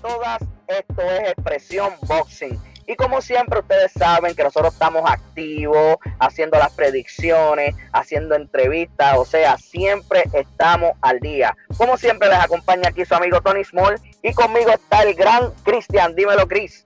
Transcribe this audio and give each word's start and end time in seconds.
todas, 0.00 0.40
esto 0.66 1.02
es 1.02 1.30
Expresión 1.30 1.92
Boxing. 2.02 2.58
Y 2.86 2.96
como 2.96 3.20
siempre 3.20 3.60
ustedes 3.60 3.92
saben 3.92 4.34
que 4.34 4.42
nosotros 4.42 4.72
estamos 4.72 5.08
activos, 5.08 5.98
haciendo 6.18 6.58
las 6.58 6.72
predicciones, 6.72 7.76
haciendo 7.92 8.34
entrevistas, 8.34 9.16
o 9.16 9.24
sea, 9.24 9.56
siempre 9.58 10.24
estamos 10.32 10.90
al 11.00 11.20
día. 11.20 11.56
Como 11.76 11.96
siempre 11.96 12.28
les 12.28 12.38
acompaña 12.38 12.88
aquí 12.88 13.04
su 13.04 13.14
amigo 13.14 13.40
Tony 13.42 13.62
Small 13.62 14.00
y 14.24 14.32
conmigo 14.32 14.70
está 14.70 15.04
el 15.04 15.14
gran 15.14 15.52
Cristian. 15.62 16.16
Dímelo, 16.16 16.48
Chris. 16.48 16.82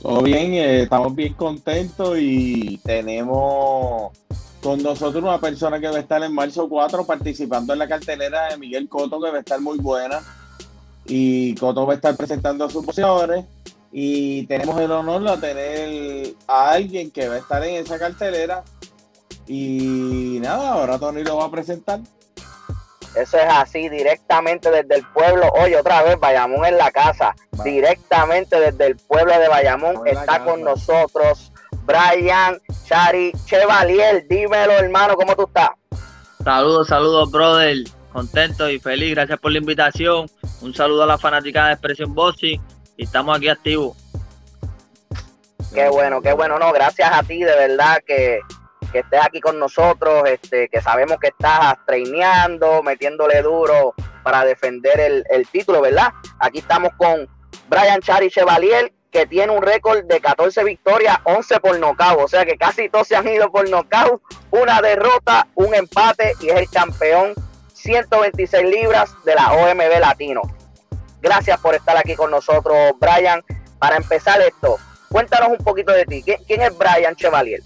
Todo 0.00 0.22
bien, 0.22 0.54
eh, 0.54 0.82
estamos 0.82 1.12
bien 1.16 1.34
contentos 1.34 2.16
y 2.20 2.78
tenemos 2.84 4.12
con 4.62 4.80
nosotros 4.82 5.22
una 5.22 5.40
persona 5.40 5.80
que 5.80 5.88
va 5.88 5.96
a 5.96 6.00
estar 6.00 6.22
en 6.22 6.32
marzo 6.32 6.68
4 6.68 7.04
participando 7.04 7.72
en 7.72 7.80
la 7.80 7.88
cartelera 7.88 8.50
de 8.50 8.58
Miguel 8.58 8.88
Coto, 8.88 9.20
que 9.20 9.30
va 9.30 9.38
a 9.38 9.40
estar 9.40 9.60
muy 9.60 9.78
buena. 9.78 10.20
Y 11.08 11.54
Coto 11.54 11.86
va 11.86 11.94
a 11.94 11.96
estar 11.96 12.16
presentando 12.16 12.64
a 12.64 12.70
sus 12.70 12.84
boxeadores. 12.84 13.44
Y 13.90 14.46
tenemos 14.46 14.78
el 14.80 14.92
honor 14.92 15.22
de 15.22 15.48
tener 15.48 16.34
a 16.46 16.70
alguien 16.72 17.10
que 17.10 17.28
va 17.28 17.36
a 17.36 17.38
estar 17.38 17.64
en 17.64 17.76
esa 17.76 17.98
cartelera. 17.98 18.62
Y 19.46 20.38
nada, 20.40 20.72
ahora 20.72 20.98
Tony 20.98 21.24
lo 21.24 21.36
va 21.38 21.46
a 21.46 21.50
presentar. 21.50 22.00
Eso 23.14 23.38
es 23.38 23.46
así, 23.48 23.88
directamente 23.88 24.70
desde 24.70 24.96
el 24.96 25.06
pueblo. 25.06 25.50
Oye, 25.58 25.76
otra 25.76 26.02
vez, 26.02 26.20
Bayamón 26.20 26.66
en 26.66 26.76
la 26.76 26.90
casa. 26.90 27.34
Directamente 27.64 28.60
desde 28.60 28.86
el 28.86 28.96
pueblo 28.96 29.38
de 29.38 29.48
Bayamón 29.48 30.06
está 30.06 30.44
con 30.44 30.62
nosotros 30.62 31.50
Brian 31.84 32.60
Chari 32.84 33.32
Chevalier. 33.46 34.26
Dímelo, 34.28 34.74
hermano, 34.74 35.16
¿cómo 35.16 35.34
tú 35.34 35.46
estás? 35.46 35.70
Saludos, 36.44 36.88
saludos, 36.88 37.30
brother. 37.30 37.78
Contento 38.12 38.68
y 38.68 38.78
feliz. 38.78 39.14
Gracias 39.14 39.38
por 39.38 39.52
la 39.52 39.58
invitación. 39.58 40.26
Un 40.60 40.74
saludo 40.74 41.04
a 41.04 41.06
la 41.06 41.18
fanática 41.18 41.66
de 41.66 41.72
Expresión 41.72 42.14
Boxing 42.14 42.60
y 42.96 43.04
estamos 43.04 43.36
aquí 43.36 43.48
activos. 43.48 43.96
Qué 45.72 45.88
bueno, 45.88 46.20
qué 46.20 46.32
bueno, 46.32 46.58
no, 46.58 46.72
gracias 46.72 47.10
a 47.12 47.22
ti, 47.22 47.44
de 47.44 47.54
verdad 47.54 48.02
que, 48.04 48.40
que 48.90 49.00
estés 49.00 49.20
aquí 49.22 49.40
con 49.40 49.58
nosotros, 49.58 50.24
este, 50.26 50.68
que 50.68 50.80
sabemos 50.80 51.18
que 51.20 51.28
estás 51.28 51.76
traineando, 51.86 52.82
metiéndole 52.82 53.42
duro 53.42 53.94
para 54.22 54.44
defender 54.44 54.98
el, 54.98 55.24
el 55.30 55.46
título, 55.46 55.80
¿verdad? 55.80 56.12
Aquí 56.40 56.58
estamos 56.58 56.90
con 56.96 57.28
Brian 57.68 58.00
Chari 58.00 58.30
Chevalier, 58.30 58.92
que 59.10 59.26
tiene 59.26 59.52
un 59.52 59.62
récord 59.62 60.04
de 60.04 60.20
14 60.20 60.64
victorias, 60.64 61.18
11 61.24 61.60
por 61.60 61.78
nocaut, 61.78 62.20
o 62.20 62.28
sea 62.28 62.44
que 62.44 62.56
casi 62.56 62.88
todos 62.88 63.06
se 63.06 63.16
han 63.16 63.28
ido 63.28 63.50
por 63.50 63.68
nocaut, 63.68 64.20
una 64.50 64.80
derrota, 64.80 65.46
un 65.54 65.74
empate 65.74 66.34
y 66.40 66.48
es 66.48 66.56
el 66.56 66.68
campeón 66.70 67.34
126 67.82 68.64
libras 68.64 69.10
de 69.24 69.34
la 69.34 69.52
OMB 69.52 70.00
Latino. 70.00 70.42
Gracias 71.20 71.60
por 71.60 71.74
estar 71.74 71.96
aquí 71.96 72.14
con 72.14 72.30
nosotros, 72.30 72.76
Brian. 73.00 73.42
Para 73.78 73.96
empezar 73.96 74.40
esto, 74.40 74.76
cuéntanos 75.08 75.50
un 75.50 75.64
poquito 75.64 75.92
de 75.92 76.04
ti. 76.04 76.22
¿Quién, 76.22 76.60
es 76.60 76.76
Brian 76.76 77.14
Chevalier? 77.14 77.62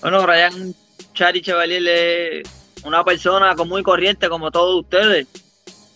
Bueno, 0.00 0.22
Brian 0.22 0.74
Chari 1.14 1.40
Chevalier 1.40 1.86
es 1.86 2.48
una 2.84 3.04
persona 3.04 3.54
común 3.54 3.80
y 3.80 3.82
corriente 3.82 4.28
como 4.28 4.50
todos 4.50 4.84
ustedes. 4.84 5.26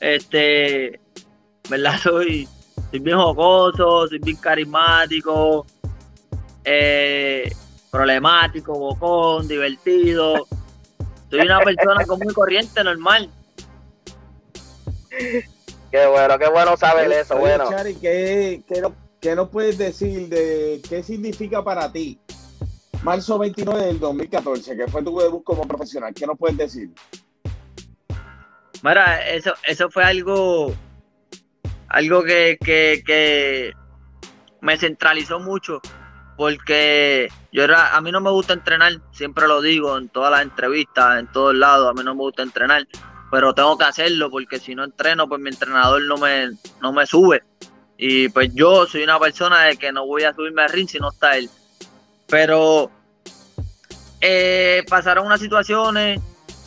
Este, 0.01 1.01
¿verdad? 1.69 1.99
Soy, 2.03 2.49
soy 2.91 3.01
bien 3.01 3.17
jocoso, 3.17 4.07
soy 4.07 4.19
bien 4.19 4.37
carismático, 4.37 5.67
eh, 6.65 7.51
problemático, 7.91 8.79
bocón, 8.79 9.49
divertido. 9.49 10.47
Soy 11.35 11.47
una 11.47 11.61
persona 11.61 12.05
común 12.07 12.31
y 12.31 12.35
corriente, 12.35 12.85
normal. 12.85 13.29
Qué 15.11 16.07
bueno, 16.07 16.39
qué 16.39 16.49
bueno 16.49 16.77
saber 16.77 17.11
eso. 17.11 17.37
bueno. 17.37 17.69
Chari, 17.69 17.95
¿qué, 17.97 18.63
qué, 19.21 19.35
nos 19.35 19.49
puedes 19.49 19.79
decir 19.79 20.29
de 20.29 20.81
qué 20.89 21.03
significa 21.03 21.63
para 21.65 21.91
ti 21.91 22.21
marzo 23.03 23.39
29 23.39 23.85
del 23.85 23.99
2014, 24.01 24.77
que 24.77 24.89
fue 24.89 25.03
tu 25.03 25.19
debut 25.19 25.43
como 25.43 25.67
profesional? 25.67 26.15
¿Qué 26.15 26.27
nos 26.27 26.39
puedes 26.39 26.57
decir? 26.57 26.91
Mira, 28.83 29.29
eso, 29.29 29.55
eso 29.67 29.91
fue 29.91 30.05
algo, 30.05 30.73
algo 31.89 32.23
que, 32.23 32.59
que, 32.65 33.03
que 33.05 33.73
me 34.61 34.77
centralizó 34.77 35.41
mucho 35.41 35.81
porque 36.37 37.29
yo 37.53 37.65
era, 37.65 37.97
a 37.97 38.01
mí 38.01 38.11
no 38.13 38.21
me 38.21 38.31
gusta 38.31 38.53
entrenar, 38.53 39.01
siempre 39.13 39.47
lo 39.47 39.61
digo 39.61 39.97
en 39.99 40.09
todas 40.09 40.31
las 40.31 40.43
entrevistas, 40.43 41.19
en 41.19 41.31
todos 41.33 41.55
lados, 41.55 41.89
a 41.89 41.93
mí 41.93 42.03
no 42.05 42.15
me 42.15 42.21
gusta 42.21 42.43
entrenar 42.43 42.87
pero 43.35 43.53
tengo 43.53 43.77
que 43.77 43.85
hacerlo 43.85 44.31
porque 44.31 44.61
si 44.61 44.77
no 44.77 44.85
entreno, 44.85 45.29
pues 45.29 45.41
mi 45.41 45.51
entrenador 45.51 46.01
no 46.03 46.17
me, 46.19 46.51
no 46.81 46.93
me 46.93 47.05
sube. 47.05 47.43
Y 47.99 48.29
pues 48.29 48.55
yo 48.55 48.87
soy 48.87 49.03
una 49.03 49.19
persona 49.19 49.63
de 49.63 49.77
que 49.77 49.91
no 49.91 50.07
voy 50.07 50.23
a 50.23 50.33
subirme 50.33 50.63
al 50.63 50.71
ring 50.71 50.89
si 50.89 51.01
no 51.01 51.11
está 51.11 51.37
él. 51.37 51.51
Pero 52.29 52.93
eh, 54.21 54.85
pasaron 54.89 55.27
unas 55.27 55.41
situaciones, 55.41 56.21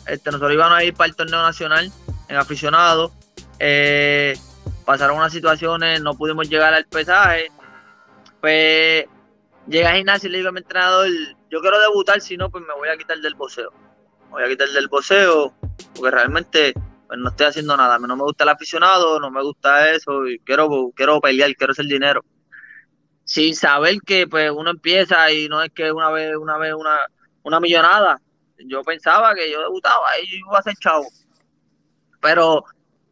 este, 0.06 0.30
nosotros 0.30 0.52
íbamos 0.52 0.76
a 0.76 0.84
ir 0.84 0.92
para 0.92 1.08
el 1.08 1.16
torneo 1.16 1.40
nacional 1.40 1.90
en 2.28 2.36
aficionado. 2.36 3.12
Eh, 3.58 4.38
pasaron 4.84 5.16
unas 5.16 5.32
situaciones, 5.32 6.02
no 6.02 6.18
pudimos 6.18 6.50
llegar 6.50 6.74
al 6.74 6.84
pesaje. 6.84 7.50
Pues 8.42 9.06
llegué 9.68 9.86
al 9.86 9.96
gimnasio 9.96 10.28
y 10.28 10.32
le 10.32 10.38
digo 10.38 10.50
a 10.50 10.52
mi 10.52 10.60
entrenador, 10.60 11.08
yo 11.50 11.60
quiero 11.60 11.80
debutar, 11.80 12.20
si 12.20 12.36
no, 12.36 12.50
pues 12.50 12.64
me 12.66 12.74
voy 12.74 12.88
a 12.88 12.96
quitar 12.96 13.18
del 13.18 13.34
boxeo. 13.34 13.70
Me 14.24 14.30
voy 14.30 14.42
a 14.42 14.48
quitar 14.48 14.68
del 14.68 14.88
boxeo 14.88 15.54
porque 15.94 16.10
realmente 16.10 16.74
pues, 17.06 17.18
no 17.18 17.30
estoy 17.30 17.46
haciendo 17.46 17.76
nada. 17.76 17.98
No 17.98 18.16
me 18.16 18.22
gusta 18.22 18.44
el 18.44 18.50
aficionado, 18.50 19.18
no 19.20 19.30
me 19.30 19.42
gusta 19.42 19.90
eso, 19.92 20.26
y 20.26 20.38
quiero, 20.40 20.90
quiero 20.94 21.20
pelear, 21.20 21.54
quiero 21.54 21.72
hacer 21.72 21.86
dinero. 21.86 22.24
Sin 23.24 23.54
saber 23.54 23.98
que 24.06 24.26
pues 24.26 24.50
uno 24.50 24.70
empieza 24.70 25.30
y 25.30 25.48
no 25.48 25.62
es 25.62 25.70
que 25.72 25.92
una 25.92 26.10
vez, 26.10 26.36
una 26.36 26.56
vez, 26.56 26.74
una, 26.74 26.98
una 27.42 27.60
millonada. 27.60 28.20
Yo 28.58 28.82
pensaba 28.82 29.34
que 29.34 29.50
yo 29.50 29.60
debutaba 29.60 30.18
y 30.22 30.36
iba 30.36 30.58
a 30.58 30.62
ser 30.62 30.74
chavo. 30.76 31.06
Pero 32.20 32.64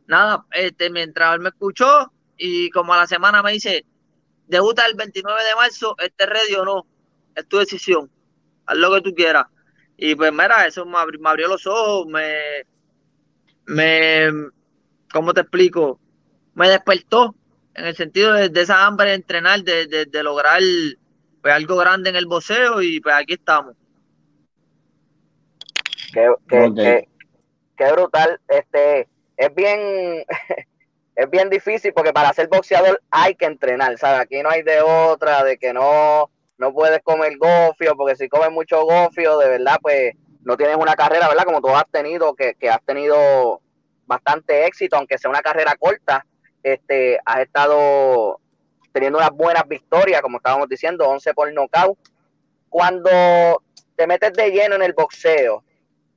nada, 0.06 0.44
este, 0.53 0.91
mientras 0.91 1.34
él 1.34 1.41
me 1.41 1.50
escuchó 1.50 2.11
y 2.37 2.71
como 2.71 2.94
a 2.94 2.99
la 2.99 3.06
semana 3.06 3.43
me 3.43 3.53
dice, 3.53 3.84
debuta 4.47 4.87
el 4.87 4.95
29 4.95 5.45
de 5.45 5.55
marzo, 5.55 5.95
este 5.99 6.27
ready 6.27 6.55
o 6.55 6.65
no, 6.65 6.87
es 7.34 7.47
tu 7.47 7.59
decisión, 7.59 8.11
haz 8.67 8.77
lo 8.77 8.93
que 8.95 9.01
tú 9.03 9.15
quieras. 9.15 9.47
Y 9.97 10.15
pues 10.15 10.33
mira, 10.33 10.67
eso 10.67 10.84
me, 10.84 10.99
abrió 10.99 11.49
los 11.49 11.67
ojos, 11.67 12.07
me, 12.07 12.37
me, 13.67 14.51
¿cómo 15.12 15.33
te 15.33 15.41
explico? 15.41 15.99
Me 16.55 16.69
despertó 16.69 17.35
en 17.75 17.87
el 17.87 17.97
sentido 17.97 18.33
de, 18.33 18.61
esa 18.61 18.87
hambre 18.87 19.11
de 19.11 19.15
entrenar, 19.15 19.62
de, 19.62 19.87
de, 19.87 20.23
lograr 20.23 20.61
pues, 21.43 21.55
algo 21.55 21.77
grande 21.77 22.11
en 22.11 22.17
el 22.17 22.27
boxeo 22.27 22.83
y 22.83 23.01
pues 23.01 23.15
aquí 23.15 23.35
estamos. 23.35 23.75
Qué, 26.12 26.29
qué, 26.49 27.09
qué, 27.77 27.93
brutal. 27.93 28.41
Este, 28.49 29.09
es 29.37 29.55
bien, 29.55 30.25
es 31.16 31.31
bien 31.31 31.49
difícil 31.49 31.94
porque 31.94 32.12
para 32.12 32.32
ser 32.34 32.49
boxeador 32.49 33.03
hay 33.10 33.34
que 33.34 33.47
entrenar, 33.47 33.97
¿sabes? 33.97 34.21
Aquí 34.21 34.43
no 34.43 34.50
hay 34.50 34.62
de 34.62 34.82
otra, 34.82 35.43
de 35.43 35.56
que 35.56 35.72
no, 35.72 36.31
no 36.59 36.72
puedes 36.75 37.00
comer 37.03 37.38
gofio, 37.38 37.97
porque 37.97 38.16
si 38.16 38.28
comes 38.28 38.50
mucho 38.50 38.84
gofio, 38.84 39.38
de 39.38 39.49
verdad, 39.49 39.78
pues 39.81 40.12
no 40.43 40.59
tienes 40.59 40.76
una 40.76 40.94
carrera, 40.94 41.26
¿verdad? 41.26 41.44
Como 41.44 41.62
tú 41.62 41.69
has 41.71 41.88
tenido, 41.91 42.34
que, 42.34 42.55
que 42.55 42.69
has 42.69 42.82
tenido 42.84 43.62
bastante 44.05 44.66
éxito, 44.66 44.97
aunque 44.97 45.16
sea 45.16 45.31
una 45.31 45.41
carrera 45.41 45.75
corta, 45.78 46.26
este, 46.62 47.19
has 47.25 47.41
estado 47.41 48.38
teniendo 48.93 49.19
unas 49.19 49.31
buenas 49.31 49.66
victorias, 49.66 50.21
como 50.21 50.37
estábamos 50.37 50.69
diciendo, 50.69 51.09
11 51.09 51.32
por 51.32 51.50
nocaut. 51.53 51.99
Cuando 52.69 53.62
te 53.97 54.06
metes 54.06 54.34
de 54.34 54.50
lleno 54.50 54.75
en 54.75 54.82
el 54.82 54.93
boxeo, 54.93 55.64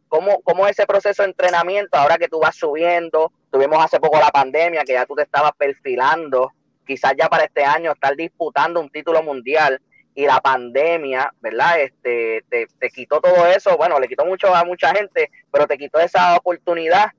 ¿cómo, 0.10 0.42
¿cómo 0.42 0.68
es 0.68 0.72
ese 0.72 0.86
proceso 0.86 1.24
de 1.24 1.30
entrenamiento 1.30 1.98
ahora 1.98 2.18
que 2.18 2.28
tú 2.28 2.40
vas 2.40 2.56
subiendo? 2.56 3.32
Tuvimos 3.52 3.84
hace 3.84 4.00
poco 4.00 4.20
la 4.20 4.30
pandemia, 4.30 4.84
que 4.84 4.94
ya 4.94 5.06
tú 5.06 5.16
te 5.16 5.24
estabas 5.24 5.52
perfilando, 5.58 6.52
quizás 6.86 7.14
ya 7.18 7.28
para 7.30 7.46
este 7.46 7.64
año 7.64 7.92
estar 7.92 8.16
disputando 8.16 8.80
un 8.80 8.90
título 8.90 9.24
mundial 9.24 9.82
y 10.16 10.26
la 10.26 10.42
pandemia, 10.42 11.34
¿verdad? 11.40 11.82
Este, 11.82 12.44
te, 12.50 12.90
quitó 12.90 13.22
todo 13.22 13.46
eso, 13.46 13.78
bueno, 13.78 14.00
le 14.00 14.08
quitó 14.08 14.26
mucho 14.26 14.54
a 14.54 14.64
mucha 14.66 14.94
gente, 14.94 15.32
pero 15.52 15.66
te 15.66 15.78
quitó 15.78 16.00
esa 16.00 16.36
oportunidad. 16.36 17.12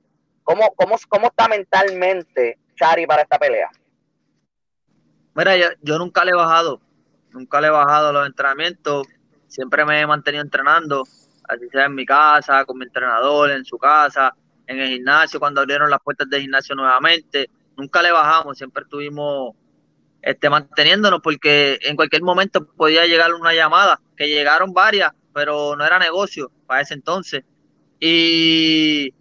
¿Cómo, 0.43 0.73
cómo, 0.75 0.95
cómo 1.09 1.27
está 1.27 1.47
mentalmente 1.47 2.59
Chari 2.75 3.07
para 3.07 3.23
esta 3.23 3.39
pelea? 3.39 3.69
Mira, 5.33 5.55
yo, 5.81 5.97
nunca 5.97 6.25
le 6.25 6.31
he 6.31 6.35
bajado, 6.35 6.81
nunca 7.31 7.61
le 7.61 7.67
he 7.67 7.71
bajado 7.71 8.11
los 8.11 8.27
entrenamientos, 8.27 9.07
siempre 9.47 9.85
me 9.85 10.01
he 10.01 10.05
mantenido 10.05 10.43
entrenando, 10.43 11.03
así 11.47 11.69
sea 11.69 11.85
en 11.85 11.95
mi 11.95 12.05
casa, 12.05 12.65
con 12.65 12.77
mi 12.77 12.85
entrenador, 12.85 13.51
en 13.51 13.63
su 13.63 13.77
casa, 13.77 14.35
en 14.67 14.79
el 14.79 14.89
gimnasio, 14.89 15.39
cuando 15.39 15.61
abrieron 15.61 15.89
las 15.89 16.01
puertas 16.01 16.29
del 16.29 16.41
gimnasio 16.41 16.75
nuevamente, 16.75 17.49
nunca 17.77 18.01
le 18.01 18.11
bajamos, 18.11 18.57
siempre 18.57 18.83
estuvimos 18.83 19.55
este, 20.21 20.49
manteniéndonos 20.49 21.21
porque 21.21 21.79
en 21.81 21.95
cualquier 21.95 22.23
momento 22.23 22.65
podía 22.65 23.05
llegar 23.05 23.33
una 23.33 23.53
llamada, 23.53 23.99
que 24.15 24.27
llegaron 24.27 24.73
varias, 24.73 25.11
pero 25.33 25.75
no 25.75 25.85
era 25.85 25.99
negocio 25.99 26.51
para 26.67 26.81
ese 26.81 26.93
entonces. 26.93 27.43
Y 27.99 29.13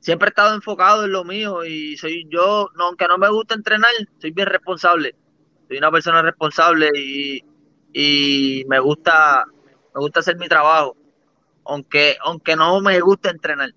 siempre 0.00 0.28
he 0.28 0.30
estado 0.30 0.54
enfocado 0.54 1.04
en 1.04 1.12
lo 1.12 1.24
mío 1.24 1.64
y 1.64 1.96
soy 1.96 2.26
yo, 2.30 2.70
no, 2.76 2.86
aunque 2.86 3.06
no 3.08 3.18
me 3.18 3.28
gusta 3.28 3.54
entrenar, 3.54 3.90
soy 4.20 4.30
bien 4.30 4.48
responsable. 4.48 5.14
Soy 5.68 5.78
una 5.78 5.90
persona 5.90 6.22
responsable 6.22 6.90
y, 6.94 7.44
y 7.92 8.64
me 8.68 8.78
gusta 8.78 9.44
me 9.94 10.00
gusta 10.00 10.20
hacer 10.20 10.36
mi 10.36 10.46
trabajo, 10.46 10.96
aunque 11.64 12.16
aunque 12.22 12.54
no 12.54 12.80
me 12.80 13.00
gusta 13.00 13.30
entrenar, 13.30 13.70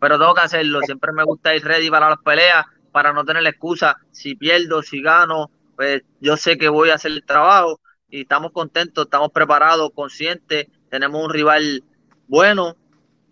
pero 0.00 0.18
tengo 0.18 0.34
que 0.34 0.40
hacerlo. 0.40 0.80
Siempre 0.82 1.12
me 1.12 1.24
gusta 1.24 1.54
ir 1.54 1.64
ready 1.64 1.90
para 1.90 2.08
las 2.08 2.18
peleas, 2.18 2.66
para 2.90 3.12
no 3.12 3.24
tener 3.24 3.46
excusa. 3.46 3.96
Si 4.10 4.34
pierdo, 4.34 4.82
si 4.82 5.02
gano, 5.02 5.50
pues 5.76 6.02
yo 6.20 6.36
sé 6.36 6.58
que 6.58 6.68
voy 6.68 6.90
a 6.90 6.94
hacer 6.94 7.12
el 7.12 7.24
trabajo 7.24 7.78
y 8.08 8.22
estamos 8.22 8.52
contentos, 8.52 9.04
estamos 9.04 9.30
preparados, 9.30 9.90
conscientes, 9.94 10.66
tenemos 10.88 11.24
un 11.24 11.30
rival 11.30 11.84
bueno 12.26 12.74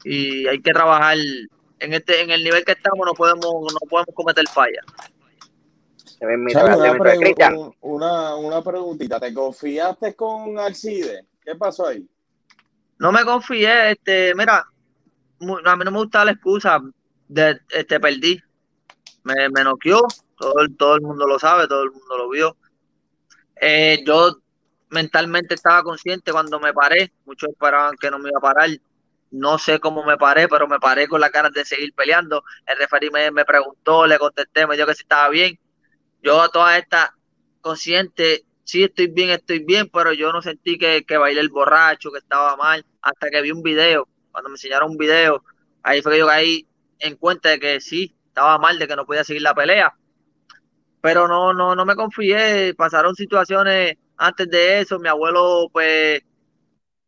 y 0.04 0.46
hay 0.46 0.60
que 0.60 0.72
trabajar 0.72 1.16
en 1.80 1.92
este 1.92 2.22
en 2.22 2.30
el 2.30 2.44
nivel 2.44 2.64
que 2.64 2.72
estamos 2.72 3.04
no 3.04 3.12
podemos 3.14 3.44
no 3.44 3.88
podemos 3.88 4.14
cometer 4.14 4.46
fallas. 4.48 4.84
una, 7.80 8.36
una, 8.36 8.62
preguntita, 8.62 9.20
¿te 9.20 9.32
confiaste 9.32 10.14
con 10.14 10.58
Alcide? 10.58 11.26
¿Qué 11.44 11.54
pasó 11.54 11.86
ahí? 11.86 12.08
No 12.98 13.12
me 13.12 13.24
confié, 13.24 13.92
este, 13.92 14.34
mira, 14.34 14.66
a 15.40 15.76
mí 15.76 15.85
no 15.85 15.90
me 15.90 15.99
gusta 15.99 16.25
la 16.25 16.32
excusa 16.32 16.81
de 17.29 17.61
este 17.70 18.00
perdí. 18.00 18.40
Me, 19.25 19.49
me 19.50 19.64
noqueó, 19.64 20.00
todo, 20.37 20.55
todo 20.76 20.94
el 20.96 21.02
mundo 21.02 21.26
lo 21.26 21.38
sabe, 21.38 21.69
todo 21.69 21.82
el 21.82 21.90
mundo 21.90 22.17
lo 22.17 22.29
vio. 22.31 22.56
Eh, 23.61 24.02
yo 24.06 24.38
mentalmente 24.90 25.55
estaba 25.55 25.82
consciente 25.82 26.32
cuando 26.32 26.58
me 26.61 26.73
paré, 26.73 27.12
muchos 27.26 27.50
esperaban 27.50 27.96
que 27.96 28.11
no 28.11 28.19
me 28.19 28.31
iba 28.31 28.38
a 28.38 28.43
parar, 28.43 28.70
no 29.31 29.58
sé 29.58 29.79
cómo 29.81 30.05
me 30.05 30.17
paré, 30.17 30.49
pero 30.49 30.67
me 30.67 30.79
paré 30.79 31.06
con 31.08 31.20
la 31.20 31.29
ganas 31.29 31.52
de 31.52 31.64
seguir 31.64 31.93
peleando. 31.94 32.43
El 32.67 32.79
referí 32.79 33.11
me, 33.11 33.31
me 33.31 33.44
preguntó, 33.44 34.06
le 34.06 34.19
contesté, 34.19 34.67
me 34.67 34.76
dijo 34.76 34.87
que 34.87 34.94
si 34.94 35.02
estaba 35.02 35.29
bien. 35.29 35.58
Yo 36.23 36.40
a 36.40 36.49
toda 36.49 36.79
esta 36.79 37.14
consciente, 37.61 38.44
sí 38.64 38.85
estoy 38.85 39.08
bien, 39.08 39.31
estoy 39.31 39.61
bien, 39.64 39.90
pero 39.93 40.12
yo 40.12 40.32
no 40.32 40.43
sentí 40.43 40.79
que, 40.79 41.05
que 41.05 41.17
bailé 41.19 41.40
el 41.40 41.50
borracho, 41.50 42.11
que 42.11 42.19
estaba 42.19 42.56
mal, 42.56 42.85
hasta 43.02 43.31
que 43.31 43.43
vi 43.43 43.50
un 43.50 43.62
video. 43.62 44.08
Cuando 44.38 44.50
me 44.50 44.55
enseñaron 44.55 44.93
un 44.93 44.96
video, 44.96 45.43
ahí 45.82 46.00
fue 46.00 46.12
que 46.12 46.19
yo 46.20 46.29
caí 46.29 46.64
en 47.00 47.17
cuenta 47.17 47.49
de 47.49 47.58
que 47.58 47.81
sí, 47.81 48.14
estaba 48.29 48.56
mal, 48.56 48.79
de 48.79 48.87
que 48.87 48.94
no 48.94 49.05
podía 49.05 49.25
seguir 49.25 49.43
la 49.43 49.52
pelea. 49.52 49.93
Pero 51.00 51.26
no, 51.26 51.52
no, 51.52 51.75
no 51.75 51.85
me 51.85 51.96
confié, 51.96 52.73
pasaron 52.75 53.17
situaciones 53.17 53.96
antes 54.17 54.49
de 54.49 54.79
eso, 54.79 55.00
mi 55.00 55.08
abuelo 55.08 55.69
pues 55.73 56.23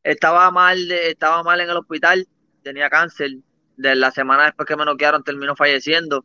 estaba 0.02 0.50
mal, 0.50 0.90
estaba 0.90 1.44
mal 1.44 1.60
en 1.60 1.70
el 1.70 1.76
hospital, 1.76 2.26
tenía 2.64 2.90
cáncer. 2.90 3.30
De 3.76 3.94
la 3.94 4.10
semana 4.10 4.46
después 4.46 4.66
que 4.66 4.76
me 4.76 4.84
noquearon 4.84 5.22
terminó 5.22 5.54
falleciendo. 5.54 6.24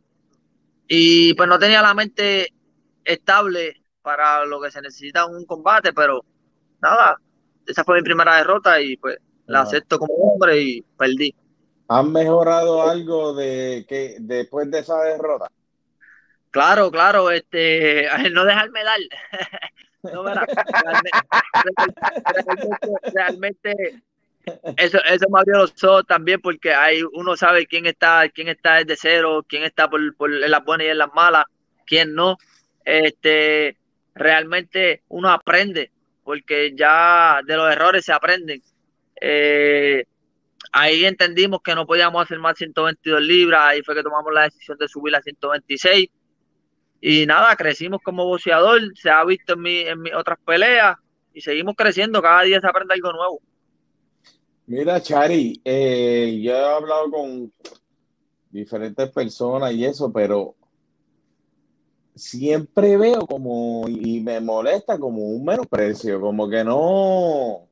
Y 0.88 1.34
pues 1.34 1.48
no 1.48 1.56
tenía 1.56 1.82
la 1.82 1.94
mente 1.94 2.52
estable 3.04 3.80
para 4.02 4.44
lo 4.44 4.60
que 4.60 4.72
se 4.72 4.82
necesita 4.82 5.24
en 5.24 5.36
un 5.36 5.46
combate, 5.46 5.92
pero 5.92 6.24
nada, 6.82 7.20
esa 7.64 7.84
fue 7.84 7.98
mi 7.98 8.02
primera 8.02 8.38
derrota 8.38 8.80
y 8.80 8.96
pues 8.96 9.18
la 9.46 9.60
acepto 9.62 9.98
como 9.98 10.14
hombre 10.14 10.60
y 10.60 10.82
perdí. 10.82 11.34
¿Han 11.88 12.12
mejorado 12.12 12.88
algo 12.88 13.34
de 13.34 13.84
que 13.88 14.16
después 14.18 14.70
de 14.70 14.80
esa 14.80 15.00
derrota? 15.02 15.50
Claro, 16.50 16.90
claro, 16.90 17.30
este, 17.30 18.08
no 18.32 18.44
dejarme 18.44 18.84
dar. 18.84 18.98
No, 20.02 20.22
realmente, 23.12 23.74
eso, 24.76 24.98
eso 25.04 25.26
me 25.28 25.40
abrió 25.40 25.58
los 25.58 25.82
ojos 25.82 26.06
también 26.06 26.40
porque 26.40 26.72
hay, 26.72 27.02
uno 27.02 27.36
sabe 27.36 27.66
quién 27.66 27.86
está, 27.86 28.28
quién 28.28 28.46
está 28.46 28.76
desde 28.76 28.96
cero, 28.96 29.44
quién 29.48 29.64
está 29.64 29.90
por, 29.90 30.14
por 30.14 30.32
en 30.32 30.48
las 30.48 30.64
buenas 30.64 30.86
y 30.86 30.90
en 30.90 30.98
las 30.98 31.12
malas, 31.12 31.46
quién 31.86 32.14
no. 32.14 32.36
Este, 32.84 33.76
realmente 34.14 35.02
uno 35.08 35.30
aprende 35.30 35.90
porque 36.22 36.72
ya 36.76 37.40
de 37.44 37.56
los 37.56 37.72
errores 37.72 38.04
se 38.04 38.12
aprenden. 38.12 38.62
Eh, 39.20 40.04
ahí 40.72 41.04
entendimos 41.04 41.60
que 41.62 41.74
no 41.74 41.86
podíamos 41.86 42.22
hacer 42.22 42.38
más 42.38 42.56
122 42.58 43.22
libras, 43.22 43.60
ahí 43.62 43.82
fue 43.82 43.94
que 43.94 44.02
tomamos 44.02 44.32
la 44.32 44.42
decisión 44.42 44.76
de 44.78 44.88
subir 44.88 45.14
a 45.16 45.22
126 45.22 46.08
y 47.00 47.26
nada, 47.26 47.54
crecimos 47.56 48.00
como 48.02 48.24
boxeador, 48.26 48.80
se 48.96 49.10
ha 49.10 49.24
visto 49.24 49.54
en, 49.54 49.60
mi, 49.60 49.78
en 49.80 50.00
mis 50.00 50.14
otras 50.14 50.38
peleas 50.44 50.96
y 51.32 51.40
seguimos 51.40 51.74
creciendo, 51.76 52.22
cada 52.22 52.42
día 52.42 52.60
se 52.60 52.66
aprende 52.66 52.94
algo 52.94 53.12
nuevo. 53.12 53.40
Mira, 54.66 55.00
Chari, 55.00 55.60
eh, 55.64 56.40
yo 56.42 56.52
he 56.52 56.64
hablado 56.64 57.10
con 57.10 57.52
diferentes 58.50 59.10
personas 59.10 59.72
y 59.72 59.84
eso, 59.84 60.12
pero 60.12 60.56
siempre 62.14 62.96
veo 62.96 63.26
como, 63.26 63.86
y 63.88 64.20
me 64.20 64.40
molesta 64.40 64.98
como 64.98 65.22
un 65.22 65.44
menosprecio, 65.44 66.20
como 66.20 66.48
que 66.48 66.64
no, 66.64 67.65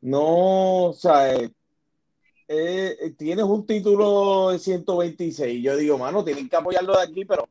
no, 0.00 0.84
o 0.86 0.92
sea, 0.92 1.34
eh, 1.34 1.50
eh, 2.48 3.14
tienes 3.18 3.44
un 3.44 3.66
título 3.66 4.50
de 4.50 4.58
126, 4.58 5.62
yo 5.62 5.76
digo, 5.76 5.98
mano, 5.98 6.24
tienen 6.24 6.48
que 6.48 6.56
apoyarlo 6.56 6.96
de 6.96 7.02
aquí, 7.02 7.24
pero 7.24 7.48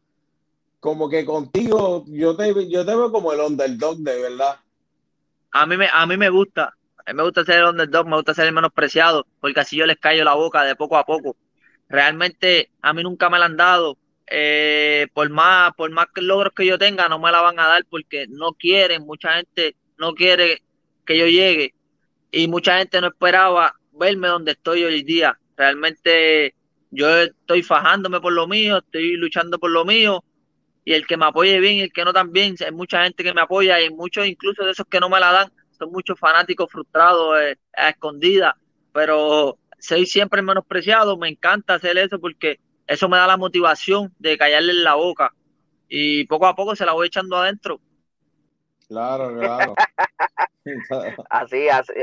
como 0.79 1.09
que 1.09 1.25
contigo 1.25 2.05
yo 2.07 2.35
te, 2.35 2.69
yo 2.69 2.85
te 2.85 2.95
veo 2.95 3.11
como 3.11 3.33
el 3.33 3.41
underdog 3.41 3.97
de 3.97 4.21
verdad. 4.21 4.55
A 5.51 5.65
mí 5.65 5.75
me, 5.77 5.87
a 5.91 6.05
mí 6.05 6.15
me 6.15 6.29
gusta, 6.29 6.75
a 7.05 7.11
mí 7.11 7.17
me 7.17 7.23
gusta 7.23 7.43
ser 7.43 7.59
el 7.59 7.65
underdog, 7.65 8.07
me 8.07 8.15
gusta 8.15 8.33
ser 8.33 8.47
el 8.47 8.53
menospreciado, 8.53 9.25
porque 9.41 9.59
así 9.59 9.75
yo 9.75 9.85
les 9.85 9.97
callo 9.97 10.23
la 10.23 10.35
boca 10.35 10.63
de 10.63 10.75
poco 10.75 10.97
a 10.97 11.05
poco. 11.05 11.35
Realmente 11.89 12.69
a 12.81 12.93
mí 12.93 13.03
nunca 13.03 13.29
me 13.29 13.39
la 13.39 13.45
han 13.45 13.57
dado. 13.57 13.97
Eh, 14.27 15.07
por 15.13 15.29
más, 15.29 15.73
por 15.75 15.91
más 15.91 16.07
logros 16.15 16.53
que 16.55 16.65
yo 16.65 16.79
tenga, 16.79 17.07
no 17.09 17.19
me 17.19 17.31
la 17.31 17.41
van 17.41 17.59
a 17.59 17.67
dar 17.67 17.85
porque 17.89 18.25
no 18.27 18.53
quieren, 18.53 19.05
mucha 19.05 19.33
gente 19.33 19.75
no 19.97 20.13
quiere 20.13 20.63
que 21.05 21.17
yo 21.17 21.27
llegue 21.27 21.75
y 22.35 22.49
mucha 22.49 22.79
gente 22.79 22.99
no 22.99 23.07
esperaba 23.07 23.73
verme 23.93 24.27
donde 24.27 24.51
estoy 24.51 24.83
hoy 24.83 25.03
día. 25.03 25.39
Realmente 25.55 26.53
yo 26.91 27.07
estoy 27.19 27.63
fajándome 27.63 28.19
por 28.19 28.33
lo 28.33 28.45
mío, 28.45 28.79
estoy 28.79 29.15
luchando 29.15 29.57
por 29.57 29.71
lo 29.71 29.85
mío 29.85 30.21
y 30.83 30.91
el 30.91 31.07
que 31.07 31.15
me 31.15 31.27
apoye 31.27 31.61
bien 31.61 31.75
y 31.75 31.81
el 31.81 31.93
que 31.93 32.03
no 32.03 32.11
también, 32.11 32.55
hay 32.59 32.73
mucha 32.73 33.05
gente 33.05 33.23
que 33.23 33.33
me 33.33 33.39
apoya 33.39 33.79
y 33.79 33.89
muchos 33.89 34.27
incluso 34.27 34.65
de 34.65 34.71
esos 34.71 34.85
que 34.85 34.99
no 34.99 35.07
me 35.07 35.21
la 35.21 35.31
dan, 35.31 35.51
son 35.79 35.93
muchos 35.93 36.19
fanáticos 36.19 36.69
frustrados 36.69 37.39
eh, 37.39 37.57
a 37.73 37.91
escondidas, 37.91 38.53
pero 38.91 39.57
soy 39.79 40.05
siempre 40.05 40.41
menospreciado, 40.41 41.17
me 41.17 41.29
encanta 41.29 41.75
hacer 41.75 41.97
eso 41.97 42.19
porque 42.19 42.59
eso 42.85 43.07
me 43.07 43.15
da 43.15 43.27
la 43.27 43.37
motivación 43.37 44.13
de 44.19 44.37
callarle 44.37 44.73
en 44.73 44.83
la 44.83 44.95
boca 44.95 45.33
y 45.87 46.25
poco 46.25 46.47
a 46.47 46.55
poco 46.55 46.75
se 46.75 46.85
la 46.85 46.91
voy 46.91 47.07
echando 47.07 47.37
adentro. 47.37 47.79
Claro, 48.89 49.33
claro. 49.39 49.73
así, 51.29 51.69
así, 51.69 51.93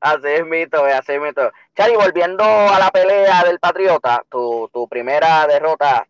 así 0.00 0.26
es 0.26 0.46
mito, 0.46 0.84
así 0.84 1.12
es 1.12 1.20
mito. 1.20 1.52
Chari, 1.76 1.94
volviendo 1.94 2.44
a 2.44 2.78
la 2.78 2.90
pelea 2.90 3.42
del 3.44 3.58
Patriota, 3.58 4.22
tu, 4.28 4.68
tu 4.72 4.88
primera 4.88 5.46
derrota 5.46 6.06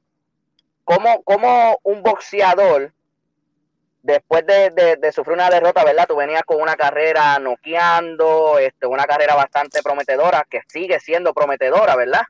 ¿Cómo, 0.88 1.78
un 1.82 2.02
boxeador, 2.02 2.94
después 4.02 4.46
de, 4.46 5.12
sufrir 5.12 5.34
una 5.34 5.50
derrota, 5.50 5.84
¿verdad? 5.84 6.06
Tú 6.08 6.16
venías 6.16 6.44
con 6.44 6.62
una 6.62 6.76
carrera 6.76 7.38
noqueando, 7.38 8.58
este, 8.58 8.86
una 8.86 9.04
carrera 9.04 9.34
bastante 9.34 9.82
prometedora, 9.82 10.46
que 10.48 10.62
sigue 10.66 10.98
siendo 10.98 11.34
prometedora, 11.34 11.94
¿verdad? 11.94 12.22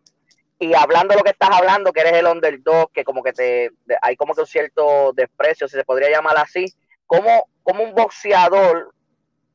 Y 0.58 0.74
hablando 0.74 1.14
lo 1.14 1.22
que 1.22 1.30
estás 1.30 1.50
hablando, 1.52 1.92
que 1.92 2.00
eres 2.00 2.14
el 2.14 2.26
underdog, 2.26 2.90
que 2.90 3.04
como 3.04 3.22
que 3.22 3.32
te 3.32 3.70
hay 4.02 4.16
como 4.16 4.34
que 4.34 4.40
un 4.40 4.46
cierto 4.48 5.12
desprecio, 5.12 5.68
si 5.68 5.76
se 5.76 5.84
podría 5.84 6.10
llamar 6.10 6.36
así, 6.38 6.64
¿cómo, 7.06 7.48
cómo 7.62 7.84
un 7.84 7.94
boxeador 7.94 8.92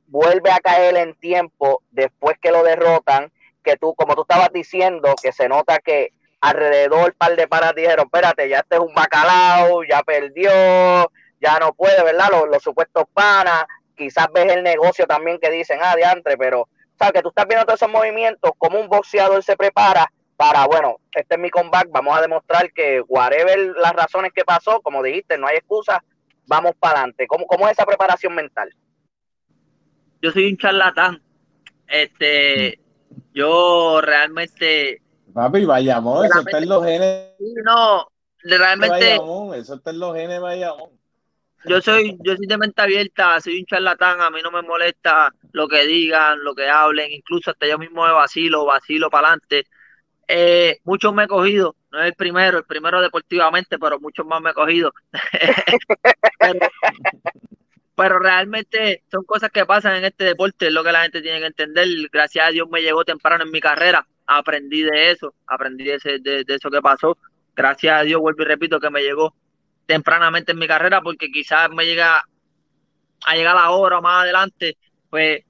vuelve 0.08 0.52
a 0.52 0.60
caer 0.60 0.98
en 0.98 1.16
tiempo 1.16 1.82
después 1.92 2.38
que 2.42 2.52
lo 2.52 2.64
derrotan? 2.64 3.32
Que 3.64 3.78
tú, 3.78 3.94
como 3.96 4.16
tú 4.16 4.22
estabas 4.22 4.52
diciendo, 4.52 5.16
que 5.22 5.32
se 5.32 5.48
nota 5.48 5.80
que 5.80 6.12
alrededor 6.42 7.14
par 7.16 7.36
de 7.38 7.48
panas 7.48 7.74
dijeron, 7.74 8.06
espérate, 8.06 8.50
ya 8.50 8.60
este 8.60 8.76
es 8.76 8.82
un 8.82 8.94
bacalao, 8.94 9.84
ya 9.86 10.04
perdió, 10.04 10.52
ya 11.40 11.58
no 11.60 11.74
puede, 11.74 12.04
¿verdad? 12.04 12.28
Los, 12.52 12.62
supuestos 12.62 13.06
panas, 13.14 13.66
quizás 13.96 14.28
ves 14.34 14.52
el 14.52 14.62
negocio 14.62 15.06
también 15.08 15.40
que 15.40 15.50
dicen, 15.50 15.80
ah, 15.82 15.96
diantre, 15.96 16.38
pero, 16.38 16.68
¿sabes? 17.00 17.14
Que 17.14 17.22
tú 17.22 17.30
estás 17.30 17.48
viendo 17.48 17.66
todos 17.66 17.82
esos 17.82 17.92
movimientos, 17.92 18.52
como 18.58 18.78
un 18.78 18.90
boxeador 18.90 19.42
se 19.42 19.56
prepara 19.56 20.12
para, 20.36 20.66
bueno, 20.66 20.98
este 21.14 21.36
es 21.36 21.40
mi 21.40 21.50
comeback, 21.50 21.88
vamos 21.92 22.18
a 22.18 22.22
demostrar 22.22 22.74
que 22.74 23.02
whatever 23.08 23.58
las 23.78 23.94
razones 23.94 24.34
que 24.34 24.44
pasó, 24.44 24.82
como 24.82 25.02
dijiste, 25.02 25.38
no 25.38 25.48
hay 25.48 25.56
excusa, 25.56 26.04
vamos 26.46 26.74
para 26.78 27.00
adelante. 27.00 27.26
¿Cómo, 27.28 27.46
¿Cómo 27.48 27.68
es 27.68 27.74
esa 27.74 27.86
preparación 27.86 28.36
mental? 28.36 28.74
Yo 30.24 30.32
soy 30.32 30.48
un 30.48 30.58
charlatán. 30.58 31.22
Este, 31.86 32.80
yo 33.34 34.00
realmente 34.02 35.02
Papi, 35.34 35.66
Bayamón, 35.66 36.26
eso 36.26 36.40
está 36.40 36.60
en 36.60 36.70
los 36.70 36.86
genes. 36.86 37.32
No, 37.66 38.08
realmente. 38.44 39.16
eso 39.56 39.74
está 39.76 39.90
en 39.90 40.00
los 40.00 40.16
genes 40.16 40.40
Bayamón. 40.40 40.92
Yo 41.66 41.82
soy, 41.82 42.18
yo 42.22 42.36
soy 42.36 42.46
de 42.46 42.58
mente 42.58 42.82
abierta, 42.82 43.40
soy 43.42 43.60
un 43.60 43.66
charlatán, 43.66 44.22
a 44.22 44.30
mí 44.30 44.40
no 44.42 44.52
me 44.52 44.62
molesta 44.62 45.34
lo 45.52 45.68
que 45.68 45.86
digan, 45.86 46.44
lo 46.44 46.56
que 46.56 46.70
hablen, 46.70 47.12
incluso 47.12 47.52
hasta 47.52 47.68
yo 47.68 47.78
mismo 47.78 48.06
me 48.06 48.12
vacilo, 48.12 48.66
vacilo 48.66 49.10
para 49.10 49.28
adelante. 49.30 49.66
Eh, 50.28 50.80
muchos 50.84 51.14
me 51.14 51.24
he 51.24 51.28
cogido, 51.28 51.76
no 51.92 52.00
es 52.00 52.08
el 52.08 52.16
primero, 52.16 52.60
el 52.60 52.66
primero 52.66 53.02
deportivamente, 53.02 53.78
pero 53.78 54.00
muchos 54.00 54.26
más 54.26 54.42
me 54.42 54.52
he 54.52 54.54
cogido. 54.54 54.94
pero, 56.40 56.60
realmente 57.98 59.04
son 59.12 59.24
cosas 59.24 59.52
que 59.52 59.66
pasan 59.66 59.96
en 59.96 60.06
este 60.06 60.24
deporte, 60.24 60.68
es 60.68 60.74
lo 60.74 60.84
que 60.84 60.92
la 60.92 61.04
gente 61.04 61.22
tiene 61.22 61.40
que 61.40 61.48
entender. 61.48 61.88
Gracias 62.12 62.48
a 62.48 62.52
Dios 62.52 62.68
me 62.70 62.82
llegó 62.82 63.06
temprano 63.06 63.44
en 63.44 63.52
mi 63.52 63.60
carrera, 63.60 64.06
aprendí 64.26 64.82
de 64.82 65.12
eso, 65.12 65.36
aprendí 65.46 65.86
de, 65.86 66.46
eso 66.48 66.70
que 66.70 66.82
pasó. 66.82 67.18
Gracias 67.56 68.00
a 68.00 68.04
Dios, 68.04 68.20
vuelvo 68.20 68.42
y 68.44 68.46
repito, 68.46 68.80
que 68.80 68.90
me 68.90 69.02
llegó 69.02 69.36
tempranamente 69.86 70.54
en 70.54 70.60
mi 70.60 70.68
carrera, 70.68 71.02
porque 71.02 71.30
quizás 71.30 71.70
me 71.70 71.86
llega 71.86 72.24
a 73.26 73.36
llegar 73.36 73.56
la 73.56 73.70
hora 73.72 74.02
más 74.02 74.24
adelante, 74.24 74.78
pues 75.10 75.44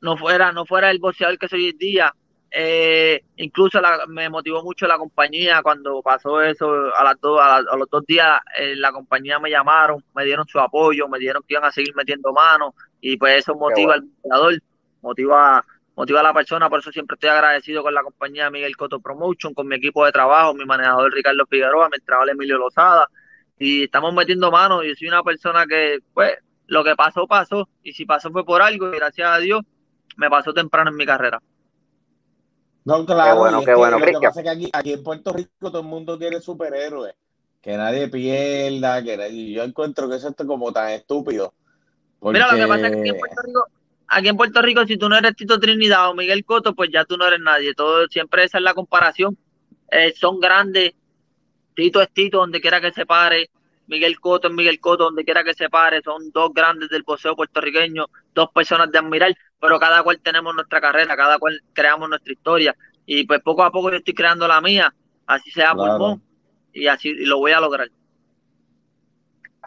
no 0.00 0.16
fuera, 0.16 0.52
no 0.52 0.66
fuera 0.66 0.90
el 0.90 0.98
boxeador 0.98 1.38
que 1.38 1.48
soy 1.48 1.66
hoy 1.66 1.72
día, 1.72 2.12
eh, 2.50 3.22
incluso 3.36 3.80
me 4.08 4.28
motivó 4.30 4.62
mucho 4.62 4.86
la 4.86 4.98
compañía 4.98 5.62
cuando 5.62 6.00
pasó 6.02 6.40
eso 6.40 6.70
a, 6.96 7.04
las 7.04 7.16
a, 7.22 7.76
los 7.76 7.90
dos 7.90 8.04
días 8.06 8.40
eh, 8.58 8.76
la 8.76 8.92
compañía 8.92 9.38
me 9.38 9.50
llamaron 9.50 10.02
me 10.14 10.24
dieron 10.24 10.46
su 10.46 10.58
apoyo 10.60 11.08
me 11.08 11.18
dieron 11.18 11.42
que 11.42 11.54
iban 11.54 11.64
a 11.64 11.72
seguir 11.72 11.94
metiendo 11.96 12.32
manos 12.32 12.72
y 13.00 13.16
pues 13.16 13.40
eso 13.40 13.54
motiva 13.56 13.94
al 13.94 14.02
boxeador 14.02 14.62
motiva 15.02 15.64
motiva 15.96 16.20
a 16.20 16.22
la 16.22 16.34
persona. 16.34 16.68
Por 16.68 16.80
eso 16.80 16.92
siempre 16.92 17.14
estoy 17.14 17.30
agradecido 17.30 17.82
con 17.82 17.94
la 17.94 18.02
compañía 18.02 18.50
Miguel 18.50 18.76
Coto 18.76 19.00
Promotion 19.00 19.54
con 19.54 19.66
mi 19.66 19.76
equipo 19.76 20.04
de 20.04 20.12
trabajo 20.12 20.54
mi 20.54 20.64
manejador 20.64 21.12
Ricardo 21.12 21.46
Figueroa 21.46 21.88
mi 21.88 21.96
entrenador 21.96 22.30
Emilio 22.30 22.58
Lozada. 22.58 23.08
Y 23.58 23.84
estamos 23.84 24.12
metiendo 24.14 24.50
manos 24.50 24.84
y 24.84 24.94
soy 24.94 25.08
una 25.08 25.22
persona 25.22 25.66
que 25.66 25.98
pues 26.12 26.34
lo 26.66 26.84
que 26.84 26.94
pasó 26.94 27.26
pasó. 27.26 27.68
Y 27.82 27.92
si 27.92 28.04
pasó 28.04 28.30
fue 28.30 28.44
por 28.44 28.62
algo 28.62 28.92
y 28.92 28.96
gracias 28.96 29.28
a 29.28 29.38
Dios 29.38 29.62
me 30.16 30.30
pasó 30.30 30.52
temprano 30.52 30.90
en 30.90 30.96
mi 30.96 31.06
carrera 31.06 31.40
no, 32.86 33.04
claro, 33.04 33.32
qué 33.32 33.38
bueno, 33.38 33.64
qué 33.64 33.74
bueno. 33.74 33.98
Lo 33.98 34.20
que 34.20 34.28
pasa 34.28 34.40
es 34.40 34.44
que 34.44 34.50
aquí, 34.50 34.70
aquí 34.72 34.92
en 34.92 35.02
Puerto 35.02 35.32
Rico 35.32 35.50
todo 35.58 35.80
el 35.80 35.86
mundo 35.86 36.16
quiere 36.16 36.40
superhéroes. 36.40 37.14
Que 37.60 37.76
nadie 37.76 38.06
pierda, 38.06 39.02
que 39.02 39.28
y 39.28 39.52
yo 39.52 39.64
encuentro 39.64 40.08
que 40.08 40.14
eso 40.14 40.28
es 40.28 40.46
como 40.46 40.72
tan 40.72 40.90
estúpido. 40.90 41.52
Mira, 42.22 42.52
lo 42.52 42.56
que 42.56 42.66
pasa 42.68 42.86
es 42.86 42.92
que 42.92 43.00
aquí 43.00 43.08
en 43.08 43.18
Puerto 43.18 43.42
Rico, 43.42 43.64
aquí 44.06 44.28
en 44.28 44.36
Puerto 44.36 44.62
Rico, 44.62 44.86
si 44.86 44.96
tú 44.96 45.08
no 45.08 45.18
eres 45.18 45.34
Tito 45.34 45.58
Trinidad 45.58 46.10
o 46.10 46.14
Miguel 46.14 46.44
Coto, 46.44 46.76
pues 46.76 46.90
ya 46.92 47.04
tú 47.04 47.16
no 47.16 47.26
eres 47.26 47.40
nadie. 47.40 47.74
Todo, 47.74 48.06
siempre 48.06 48.44
esa 48.44 48.58
es 48.58 48.64
la 48.64 48.72
comparación. 48.72 49.36
Eh, 49.90 50.14
son 50.16 50.38
grandes. 50.38 50.94
Tito 51.74 52.00
es 52.00 52.08
Tito, 52.10 52.38
donde 52.38 52.60
quiera 52.60 52.80
que 52.80 52.92
se 52.92 53.04
pare. 53.04 53.50
Miguel 53.86 54.18
Coto 54.20 54.48
es 54.48 54.54
Miguel 54.54 54.80
Coto, 54.80 55.04
donde 55.04 55.24
quiera 55.24 55.44
que 55.44 55.54
se 55.54 55.68
pare. 55.68 56.02
Son 56.02 56.30
dos 56.32 56.52
grandes 56.52 56.88
del 56.88 57.04
poseo 57.04 57.36
puertorriqueño, 57.36 58.06
dos 58.34 58.50
personas 58.52 58.90
de 58.90 58.98
admirar 58.98 59.34
pero 59.60 59.78
cada 59.78 60.02
cual 60.02 60.20
tenemos 60.20 60.54
nuestra 60.54 60.80
carrera, 60.80 61.16
cada 61.16 61.38
cual 61.38 61.60
creamos 61.72 62.08
nuestra 62.08 62.32
historia. 62.32 62.76
Y 63.06 63.26
pues 63.26 63.40
poco 63.42 63.62
a 63.62 63.70
poco 63.70 63.90
yo 63.90 63.96
estoy 63.96 64.14
creando 64.14 64.46
la 64.46 64.60
mía, 64.60 64.94
así 65.26 65.50
sea 65.50 65.74
pulmón, 65.74 66.22
y 66.72 66.86
así 66.86 67.12
lo 67.14 67.38
voy 67.38 67.52
a 67.52 67.60
lograr. 67.60 67.88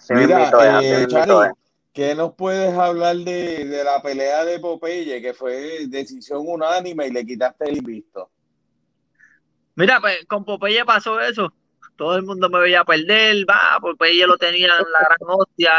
Mira, 0.10 0.52
eh, 0.64 1.08
¿qué 1.94 2.16
nos 2.16 2.34
puedes 2.36 2.74
hablar 2.74 3.16
de, 3.18 3.82
la 3.84 4.02
pelea 4.02 4.46
de 4.46 4.60
Popeye, 4.60 5.22
que 5.22 5.34
fue 5.34 5.88
decisión 5.88 6.44
unánime 6.46 7.08
y 7.08 7.12
le 7.12 7.26
quitaste 7.26 7.70
el 7.70 7.82
visto? 7.82 8.30
Mira, 9.76 10.00
pues 10.00 10.26
con 10.26 10.46
Popeye 10.46 10.86
pasó 10.86 11.20
eso. 11.20 11.54
Todo 12.00 12.16
el 12.16 12.24
mundo 12.24 12.50
me 12.50 12.60
veía 12.60 12.84
perder, 12.84 13.46
va, 13.48 13.78
Popeye 13.80 14.26
lo 14.26 14.38
tenía 14.38 14.68
en 14.68 14.92
la 14.92 15.00
gran 15.00 15.30
hostia 15.30 15.72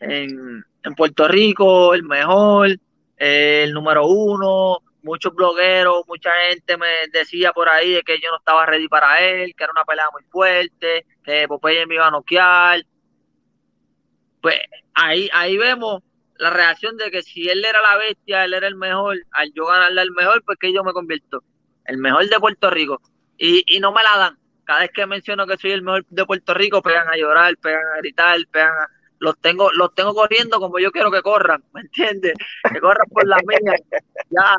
en 0.00 0.64
en 0.84 0.94
Puerto 0.94 1.26
Rico, 1.26 1.94
el 1.94 2.02
mejor, 2.02 2.68
el 3.16 3.72
número 3.72 4.06
uno, 4.06 4.78
muchos 5.02 5.34
blogueros, 5.34 6.04
mucha 6.06 6.30
gente 6.48 6.76
me 6.76 7.08
decía 7.10 7.52
por 7.52 7.68
ahí 7.68 7.92
de 7.92 8.02
que 8.02 8.20
yo 8.20 8.30
no 8.30 8.36
estaba 8.36 8.66
ready 8.66 8.86
para 8.86 9.18
él, 9.18 9.54
que 9.56 9.64
era 9.64 9.72
una 9.72 9.84
pelea 9.84 10.04
muy 10.12 10.22
fuerte, 10.24 11.06
que 11.24 11.48
Popeye 11.48 11.86
me 11.86 11.94
iba 11.94 12.06
a 12.06 12.10
noquear. 12.10 12.82
Pues 14.42 14.56
ahí, 14.92 15.30
ahí 15.32 15.56
vemos 15.56 16.02
la 16.36 16.50
reacción 16.50 16.98
de 16.98 17.10
que 17.10 17.22
si 17.22 17.48
él 17.48 17.64
era 17.64 17.80
la 17.80 17.96
bestia, 17.96 18.44
él 18.44 18.52
era 18.52 18.68
el 18.68 18.76
mejor, 18.76 19.16
al 19.30 19.52
yo 19.54 19.64
ganarle 19.64 20.02
al 20.02 20.10
mejor, 20.10 20.42
pues 20.44 20.58
que 20.58 20.72
yo 20.72 20.84
me 20.84 20.92
convierto 20.92 21.42
el 21.86 21.96
mejor 21.96 22.28
de 22.28 22.38
Puerto 22.38 22.68
Rico. 22.68 23.00
Y, 23.38 23.64
y 23.66 23.80
no 23.80 23.90
me 23.92 24.02
la 24.02 24.18
dan. 24.18 24.38
Cada 24.64 24.80
vez 24.80 24.90
que 24.92 25.06
menciono 25.06 25.46
que 25.46 25.56
soy 25.56 25.72
el 25.72 25.82
mejor 25.82 26.04
de 26.08 26.24
Puerto 26.24 26.54
Rico, 26.54 26.82
pegan 26.82 27.08
a 27.08 27.16
llorar, 27.16 27.56
pegan 27.58 27.86
a 27.94 27.98
gritar, 27.98 28.38
pegan 28.50 28.72
a, 28.72 28.88
los 29.18 29.38
tengo, 29.38 29.72
los 29.72 29.94
tengo 29.94 30.14
corriendo 30.14 30.58
como 30.60 30.78
yo 30.78 30.90
quiero 30.92 31.10
que 31.10 31.22
corran, 31.22 31.62
¿me 31.72 31.82
entiendes? 31.82 32.34
Que 32.72 32.80
corran 32.80 33.08
por 33.08 33.26
la 33.26 33.38
mía, 33.46 33.74
ya. 34.30 34.56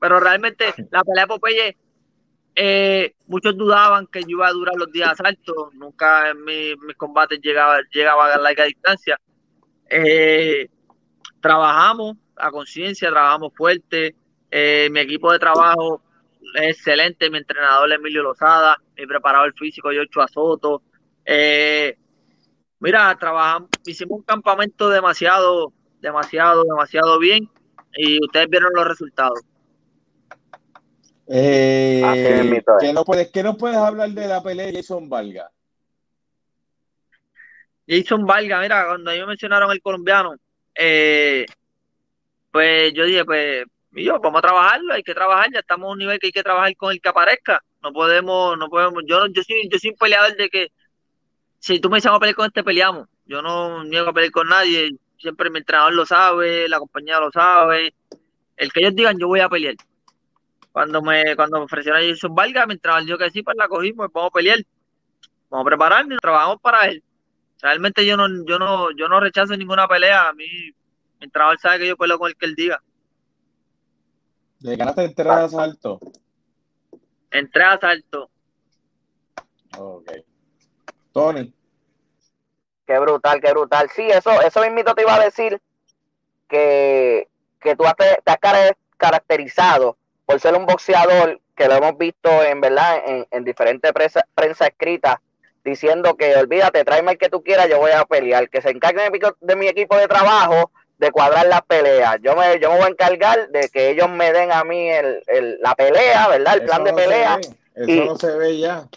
Pero 0.00 0.20
realmente 0.20 0.74
la 0.90 1.02
pelea 1.02 1.24
de 1.24 1.28
Popeye, 1.28 1.76
eh, 2.56 3.14
muchos 3.26 3.56
dudaban 3.56 4.06
que 4.06 4.20
yo 4.22 4.30
iba 4.30 4.48
a 4.48 4.52
durar 4.52 4.76
los 4.76 4.92
días 4.92 5.18
altos, 5.20 5.74
nunca 5.74 6.30
en 6.30 6.44
mis 6.44 6.96
combates 6.96 7.40
llegaba, 7.42 7.80
llegaba 7.90 8.32
a 8.32 8.38
larga 8.38 8.64
distancia. 8.64 9.18
Eh, 9.88 10.68
trabajamos 11.40 12.16
a 12.36 12.50
conciencia, 12.50 13.10
trabajamos 13.10 13.52
fuerte, 13.54 14.14
eh, 14.50 14.88
mi 14.90 15.00
equipo 15.00 15.32
de 15.32 15.38
trabajo 15.38 16.02
excelente, 16.54 17.30
mi 17.30 17.38
entrenador 17.38 17.92
Emilio 17.92 18.22
Lozada, 18.22 18.76
mi 18.96 19.06
preparador 19.06 19.54
físico 19.54 19.92
Yocho 19.92 20.22
Azoto, 20.22 20.82
eh, 21.24 21.96
Mira, 22.84 23.16
trabajamos, 23.18 23.70
hicimos 23.86 24.18
un 24.18 24.24
campamento 24.24 24.90
demasiado, 24.90 25.72
demasiado, 26.02 26.64
demasiado 26.64 27.18
bien 27.18 27.48
y 27.96 28.22
ustedes 28.22 28.46
vieron 28.50 28.72
los 28.74 28.86
resultados. 28.86 29.40
Eh, 31.26 32.02
¿qué, 32.78 32.92
no 32.92 33.02
puedes, 33.06 33.30
¿Qué 33.30 33.42
no 33.42 33.56
puedes 33.56 33.78
hablar 33.78 34.10
de 34.10 34.26
la 34.28 34.42
pelea 34.42 34.66
de 34.66 34.74
Jason 34.74 35.08
Valga? 35.08 35.50
Jason 37.88 38.26
Valga, 38.26 38.60
mira, 38.60 38.86
cuando 38.86 39.10
ellos 39.12 39.28
mencionaron 39.28 39.72
el 39.72 39.80
colombiano, 39.80 40.34
eh, 40.74 41.46
pues 42.50 42.92
yo 42.92 43.06
dije, 43.06 43.24
pues, 43.24 43.64
yo, 44.02 44.18
vamos 44.18 44.38
a 44.38 44.42
trabajarlo, 44.42 44.94
hay 44.94 45.02
que 45.02 45.14
trabajar, 45.14 45.52
ya 45.52 45.60
estamos 45.60 45.88
a 45.88 45.92
un 45.92 45.98
nivel 45.98 46.18
que 46.18 46.26
hay 46.26 46.32
que 46.32 46.42
trabajar 46.42 46.74
con 46.76 46.90
el 46.90 47.00
que 47.00 47.08
aparezca. 47.08 47.62
No 47.82 47.92
podemos, 47.92 48.58
no 48.58 48.68
podemos, 48.68 49.02
yo, 49.06 49.26
yo 49.26 49.42
soy, 49.42 49.68
yo 49.70 49.78
soy 49.78 49.90
un 49.90 49.96
peleador 49.96 50.34
de 50.36 50.48
que 50.48 50.72
si 51.58 51.80
tú 51.80 51.88
me 51.88 51.96
dices 51.96 52.10
a 52.10 52.18
pelear 52.18 52.34
con 52.34 52.46
este, 52.46 52.62
peleamos. 52.64 53.08
Yo 53.24 53.40
no 53.40 53.84
niego 53.84 54.10
a 54.10 54.12
pelear 54.12 54.32
con 54.32 54.48
nadie. 54.48 54.90
Siempre 55.18 55.48
mi 55.48 55.60
entrenador 55.60 55.94
lo 55.94 56.04
sabe, 56.04 56.68
la 56.68 56.78
compañía 56.78 57.20
lo 57.20 57.30
sabe. 57.30 57.94
El 58.56 58.72
que 58.72 58.80
ellos 58.80 58.94
digan, 58.94 59.18
yo 59.18 59.28
voy 59.28 59.40
a 59.40 59.48
pelear. 59.48 59.74
Cuando 60.72 61.00
me, 61.00 61.36
cuando 61.36 61.58
me 61.58 61.64
ofrecieron 61.64 62.02
a 62.02 62.04
Jason 62.06 62.34
Valga, 62.34 62.66
mi 62.66 62.74
entrenador 62.74 63.06
dijo 63.06 63.18
que 63.18 63.30
sí, 63.30 63.42
pues 63.42 63.56
la 63.56 63.68
cogimos, 63.68 64.08
vamos 64.12 64.30
a 64.30 64.34
pelear. 64.34 64.58
Vamos 65.48 65.64
a 65.64 65.68
prepararnos, 65.68 66.18
trabajamos 66.20 66.60
para 66.60 66.88
él. 66.88 67.02
Realmente 67.62 68.04
yo 68.04 68.16
no, 68.16 68.28
yo 68.44 68.58
no, 68.58 68.90
yo 68.90 69.08
no 69.08 69.20
rechazo 69.20 69.56
ninguna 69.56 69.88
pelea. 69.88 70.28
A 70.28 70.32
mí, 70.34 70.44
mi 70.44 71.24
entrenador 71.24 71.58
sabe 71.60 71.78
que 71.78 71.88
yo 71.88 71.96
peleo 71.96 72.18
con 72.18 72.28
el 72.28 72.36
que 72.36 72.44
él 72.44 72.54
diga. 72.54 72.82
¿Le 74.64 74.76
ganaste 74.76 75.04
en 75.04 75.14
tres 75.14 75.30
asaltos? 75.30 75.98
En 77.30 77.50
tres 77.50 77.66
asaltos. 77.66 78.30
Ok. 79.76 80.10
Tony. 81.12 81.52
Qué 82.86 82.98
brutal, 82.98 83.42
qué 83.42 83.50
brutal. 83.50 83.90
Sí, 83.94 84.08
eso, 84.08 84.40
eso 84.40 84.60
mismo 84.62 84.94
te 84.94 85.02
iba 85.02 85.16
a 85.16 85.22
decir 85.22 85.60
que, 86.48 87.28
que 87.60 87.76
tú 87.76 87.84
te, 87.98 88.22
has 88.24 88.72
caracterizado 88.96 89.98
por 90.24 90.40
ser 90.40 90.54
un 90.54 90.64
boxeador 90.64 91.42
que 91.54 91.68
lo 91.68 91.74
hemos 91.74 91.98
visto 91.98 92.30
en 92.42 92.62
verdad 92.62 93.02
en, 93.30 93.44
diferentes 93.44 93.92
prensa, 93.92 94.26
prensa 94.34 94.68
escrita 94.68 95.20
diciendo 95.62 96.16
que 96.16 96.36
olvídate, 96.36 96.84
tráeme 96.84 97.12
el 97.12 97.18
que 97.18 97.28
tú 97.28 97.42
quieras, 97.42 97.68
yo 97.68 97.80
voy 97.80 97.90
a 97.90 98.06
pelear, 98.06 98.48
que 98.48 98.62
se 98.62 98.70
encargue 98.70 99.02
de 99.40 99.56
mi, 99.56 99.66
equipo 99.66 99.94
de 99.98 100.08
trabajo 100.08 100.70
de 101.04 101.12
cuadrar 101.12 101.46
las 101.46 101.62
peleas. 101.62 102.16
Yo 102.22 102.34
me, 102.34 102.58
yo 102.60 102.70
me 102.70 102.76
voy 102.76 102.86
a 102.86 102.88
encargar 102.88 103.48
de 103.50 103.68
que 103.68 103.90
ellos 103.90 104.08
me 104.08 104.32
den 104.32 104.50
a 104.50 104.64
mí 104.64 104.88
el, 104.88 105.22
el 105.26 105.58
la 105.60 105.74
pelea, 105.74 106.28
¿verdad? 106.28 106.54
El 106.54 106.64
plan 106.64 106.84
de 106.84 106.92
pelea. 106.92 107.38
Eso 107.74 108.04
no 108.06 108.16
se 108.16 108.36
ve 108.36 108.58
ya. 108.58 108.88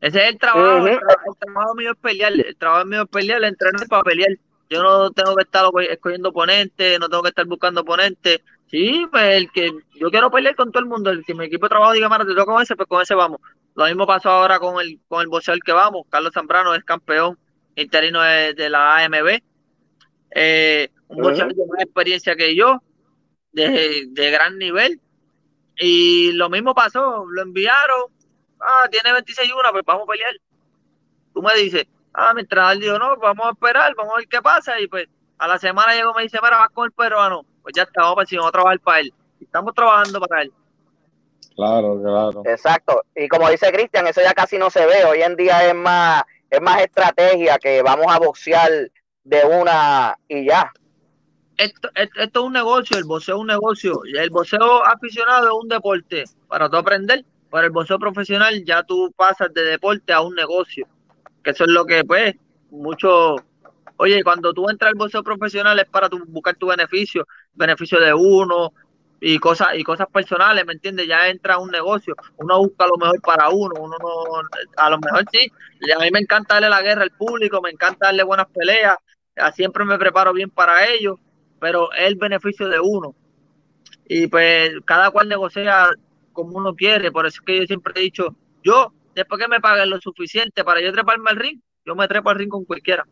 Ese 0.00 0.22
es 0.22 0.28
el 0.28 0.38
trabajo, 0.38 0.86
el, 0.86 1.00
trabajo, 1.40 1.74
mío 1.74 1.92
es 1.92 1.98
pelear, 1.98 2.32
el 2.32 2.56
trabajo 2.56 2.84
mío 2.84 3.02
es 3.02 3.08
pelear, 3.08 3.38
el 3.38 3.44
entrenar 3.44 3.88
para 3.88 4.02
pelear. 4.02 4.30
Yo 4.68 4.82
no 4.82 5.10
tengo 5.10 5.34
que 5.34 5.42
estar 5.42 5.64
escogiendo 5.90 6.28
oponentes, 6.28 7.00
no 7.00 7.08
tengo 7.08 7.22
que 7.22 7.30
estar 7.30 7.46
buscando 7.46 7.80
oponentes. 7.80 8.40
Sí, 8.70 9.06
pues 9.10 9.36
el 9.36 9.50
que 9.50 9.72
yo 9.94 10.10
quiero 10.10 10.30
pelear 10.30 10.54
con 10.54 10.70
todo 10.70 10.82
el 10.82 10.88
mundo, 10.88 11.10
el 11.10 11.24
que 11.24 11.34
mi 11.34 11.46
equipo 11.46 11.66
de 11.66 11.70
trabajo 11.70 11.92
diga, 11.92 12.08
mano, 12.08 12.26
te 12.26 12.34
toca 12.34 12.52
con 12.52 12.62
ese, 12.62 12.76
pues 12.76 12.88
con 12.88 13.02
ese 13.02 13.14
vamos. 13.14 13.40
Lo 13.74 13.86
mismo 13.86 14.06
pasó 14.06 14.30
ahora 14.30 14.58
con 14.58 14.80
el 14.80 15.00
con 15.08 15.22
el 15.22 15.28
boxeador 15.28 15.62
que 15.62 15.72
vamos. 15.72 16.06
Carlos 16.08 16.32
Zambrano 16.34 16.74
es 16.74 16.84
campeón 16.84 17.38
interino 17.76 18.22
de, 18.22 18.70
la 18.70 19.04
AMB. 19.04 19.40
Eh, 20.30 20.90
un 21.08 21.22
boxeador 21.22 21.54
de 21.54 21.66
más 21.66 21.82
experiencia 21.82 22.36
que 22.36 22.54
yo, 22.54 22.82
de, 23.52 24.06
de 24.08 24.30
gran 24.30 24.58
nivel. 24.58 25.00
Y 25.78 26.32
lo 26.32 26.48
mismo 26.48 26.74
pasó, 26.74 27.24
lo 27.26 27.42
enviaron, 27.42 28.10
ah, 28.60 28.88
tiene 28.90 29.12
26 29.12 29.48
y 29.48 29.52
1, 29.52 29.62
pues 29.72 29.84
vamos 29.84 30.04
a 30.08 30.12
pelear. 30.12 30.32
Tú 31.34 31.42
me 31.42 31.54
dices, 31.54 31.86
ah, 32.14 32.32
mi 32.34 32.40
entrenador 32.42 32.78
dijo, 32.78 32.98
no, 32.98 33.16
vamos 33.16 33.46
a 33.46 33.50
esperar, 33.50 33.94
vamos 33.94 34.14
a 34.14 34.16
ver 34.18 34.28
qué 34.28 34.40
pasa. 34.40 34.80
Y 34.80 34.86
pues 34.88 35.06
a 35.38 35.46
la 35.46 35.58
semana 35.58 35.94
llegó 35.94 36.14
me 36.14 36.22
dice, 36.22 36.38
mira, 36.42 36.58
vas 36.58 36.70
con 36.70 36.86
el 36.86 36.92
peruano. 36.92 37.44
Pues 37.62 37.74
ya 37.76 37.82
está, 37.82 38.02
vamos, 38.02 38.24
a, 38.32 38.36
vamos 38.36 38.48
a 38.48 38.52
trabajar 38.52 38.80
para 38.80 39.00
él. 39.00 39.14
Estamos 39.40 39.74
trabajando 39.74 40.20
para 40.20 40.42
él. 40.42 40.52
Claro, 41.54 42.00
claro. 42.02 42.42
Exacto. 42.44 43.02
Y 43.14 43.28
como 43.28 43.48
dice 43.48 43.72
Cristian, 43.72 44.06
eso 44.06 44.20
ya 44.20 44.34
casi 44.34 44.58
no 44.58 44.70
se 44.70 44.84
ve. 44.86 45.04
Hoy 45.04 45.22
en 45.22 45.36
día 45.36 45.66
es 45.66 45.74
más, 45.74 46.22
es 46.50 46.60
más 46.60 46.80
estrategia 46.82 47.58
que 47.58 47.82
vamos 47.82 48.06
a 48.08 48.18
boxear 48.18 48.70
de 49.26 49.44
una 49.44 50.16
y 50.28 50.46
ya. 50.46 50.72
Esto, 51.56 51.88
esto, 51.94 52.40
es 52.40 52.44
un 52.44 52.52
negocio, 52.52 52.98
el 52.98 53.04
boxeo 53.04 53.36
es 53.36 53.40
un 53.40 53.46
negocio. 53.46 54.00
El 54.04 54.30
boxeo 54.30 54.84
aficionado 54.86 55.46
es 55.46 55.62
un 55.62 55.68
deporte 55.68 56.24
para 56.48 56.68
tú 56.68 56.76
aprender, 56.76 57.24
pero 57.50 57.64
el 57.64 57.72
boxeo 57.72 57.98
profesional 57.98 58.64
ya 58.64 58.82
tú 58.82 59.12
pasas 59.16 59.52
de 59.52 59.62
deporte 59.62 60.12
a 60.12 60.20
un 60.20 60.34
negocio. 60.34 60.86
Que 61.42 61.50
eso 61.50 61.64
es 61.64 61.70
lo 61.70 61.84
que, 61.84 62.04
pues, 62.04 62.34
mucho. 62.70 63.36
Oye, 63.98 64.22
cuando 64.22 64.52
tú 64.52 64.68
entras 64.68 64.90
al 64.90 64.98
boxeo 64.98 65.22
profesional 65.22 65.78
es 65.78 65.86
para 65.86 66.08
tu, 66.08 66.22
buscar 66.26 66.54
tu 66.56 66.66
beneficio, 66.66 67.26
beneficio 67.54 67.98
de 67.98 68.12
uno, 68.12 68.72
y 69.20 69.38
cosas 69.38 69.68
y 69.74 69.82
cosas 69.82 70.08
personales, 70.12 70.64
¿me 70.66 70.74
entiendes? 70.74 71.08
Ya 71.08 71.28
entra 71.28 71.58
un 71.58 71.70
negocio, 71.70 72.14
uno 72.36 72.58
busca 72.58 72.86
lo 72.86 72.96
mejor 72.98 73.20
para 73.22 73.48
uno, 73.48 73.74
uno 73.78 73.96
no, 73.98 74.42
a 74.76 74.90
lo 74.90 74.98
mejor 74.98 75.24
sí, 75.32 75.50
a 75.94 75.98
mí 76.00 76.10
me 76.12 76.20
encanta 76.20 76.54
darle 76.54 76.68
la 76.68 76.82
guerra 76.82 77.02
al 77.02 77.10
público, 77.10 77.62
me 77.62 77.70
encanta 77.70 78.06
darle 78.06 78.22
buenas 78.24 78.46
peleas, 78.48 78.96
siempre 79.54 79.84
me 79.84 79.98
preparo 79.98 80.32
bien 80.32 80.50
para 80.50 80.86
ellos, 80.86 81.18
pero 81.60 81.92
es 81.92 82.06
el 82.06 82.16
beneficio 82.16 82.68
de 82.68 82.80
uno. 82.80 83.14
Y 84.08 84.26
pues 84.28 84.72
cada 84.84 85.10
cual 85.10 85.28
negocia 85.28 85.88
como 86.32 86.56
uno 86.58 86.74
quiere, 86.74 87.10
por 87.10 87.26
eso 87.26 87.40
es 87.40 87.46
que 87.46 87.58
yo 87.58 87.66
siempre 87.66 87.94
he 87.96 88.02
dicho, 88.02 88.34
yo, 88.62 88.92
después 89.14 89.40
que 89.40 89.48
me 89.48 89.60
paguen 89.60 89.90
lo 89.90 90.00
suficiente 90.00 90.64
para 90.64 90.80
yo 90.80 90.92
treparme 90.92 91.30
al 91.30 91.36
ring, 91.36 91.60
yo 91.84 91.94
me 91.94 92.06
trepo 92.08 92.30
al 92.30 92.36
ring 92.36 92.48
con 92.48 92.64
cualquiera. 92.64 93.06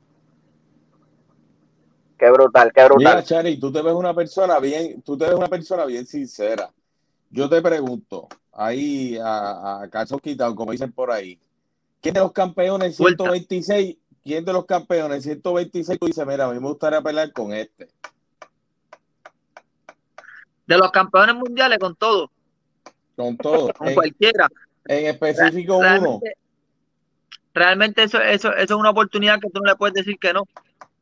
Qué 2.19 2.31
brutal, 2.31 2.73
qué 2.73 2.85
brutal. 2.85 2.99
Mira, 2.99 3.25
Chari, 3.25 3.59
tú 3.59 3.73
te 3.73 3.83
ves 3.83 3.93
una 3.93 4.15
persona 4.15 4.59
bien, 4.61 5.03
tú 5.03 5.17
te 5.17 5.27
ves 5.27 5.35
una 5.35 5.49
persona 5.49 5.85
bien 5.85 6.07
sincera. 6.07 6.71
Yo 7.31 7.49
te 7.49 7.61
pregunto, 7.61 8.29
ahí 8.53 9.17
a, 9.17 9.83
a 9.83 9.91
caso 9.91 10.19
quitado, 10.19 10.55
como 10.55 10.73
dicen 10.73 10.93
por 10.93 11.11
ahí, 11.11 11.39
¿quién 12.01 12.15
de 12.15 12.21
los 12.21 12.33
campeones 12.33 12.97
126? 12.97 13.97
¿Quién 14.25 14.45
de 14.45 14.55
los 14.55 14.65
campeones 14.65 15.23
126 15.23 15.99
tú 15.99 16.07
dices, 16.07 16.27
mira, 16.27 16.47
a 16.47 16.53
mí 16.53 16.59
me 16.59 16.69
gustaría 16.69 17.03
pelear 17.03 17.31
con 17.33 17.53
este? 17.53 17.89
De 20.67 20.79
los 20.79 20.91
campeones 20.91 21.35
mundiales, 21.35 21.79
con 21.79 21.95
todo. 21.95 22.31
Con 23.17 23.37
todo. 23.37 23.71
Con 23.75 23.93
cualquiera. 23.93 24.49
En 24.87 25.07
específico 25.07 25.77
uno. 25.77 26.21
Realmente 27.53 28.03
eso, 28.03 28.19
eso, 28.19 28.53
eso 28.55 28.75
es 28.75 28.81
una 28.81 28.91
oportunidad 28.91 29.39
que 29.41 29.51
tú 29.51 29.61
no 29.61 29.71
le 29.71 29.77
puedes 29.77 29.95
decir 29.95 30.19
que 30.19 30.33
no. 30.33 30.49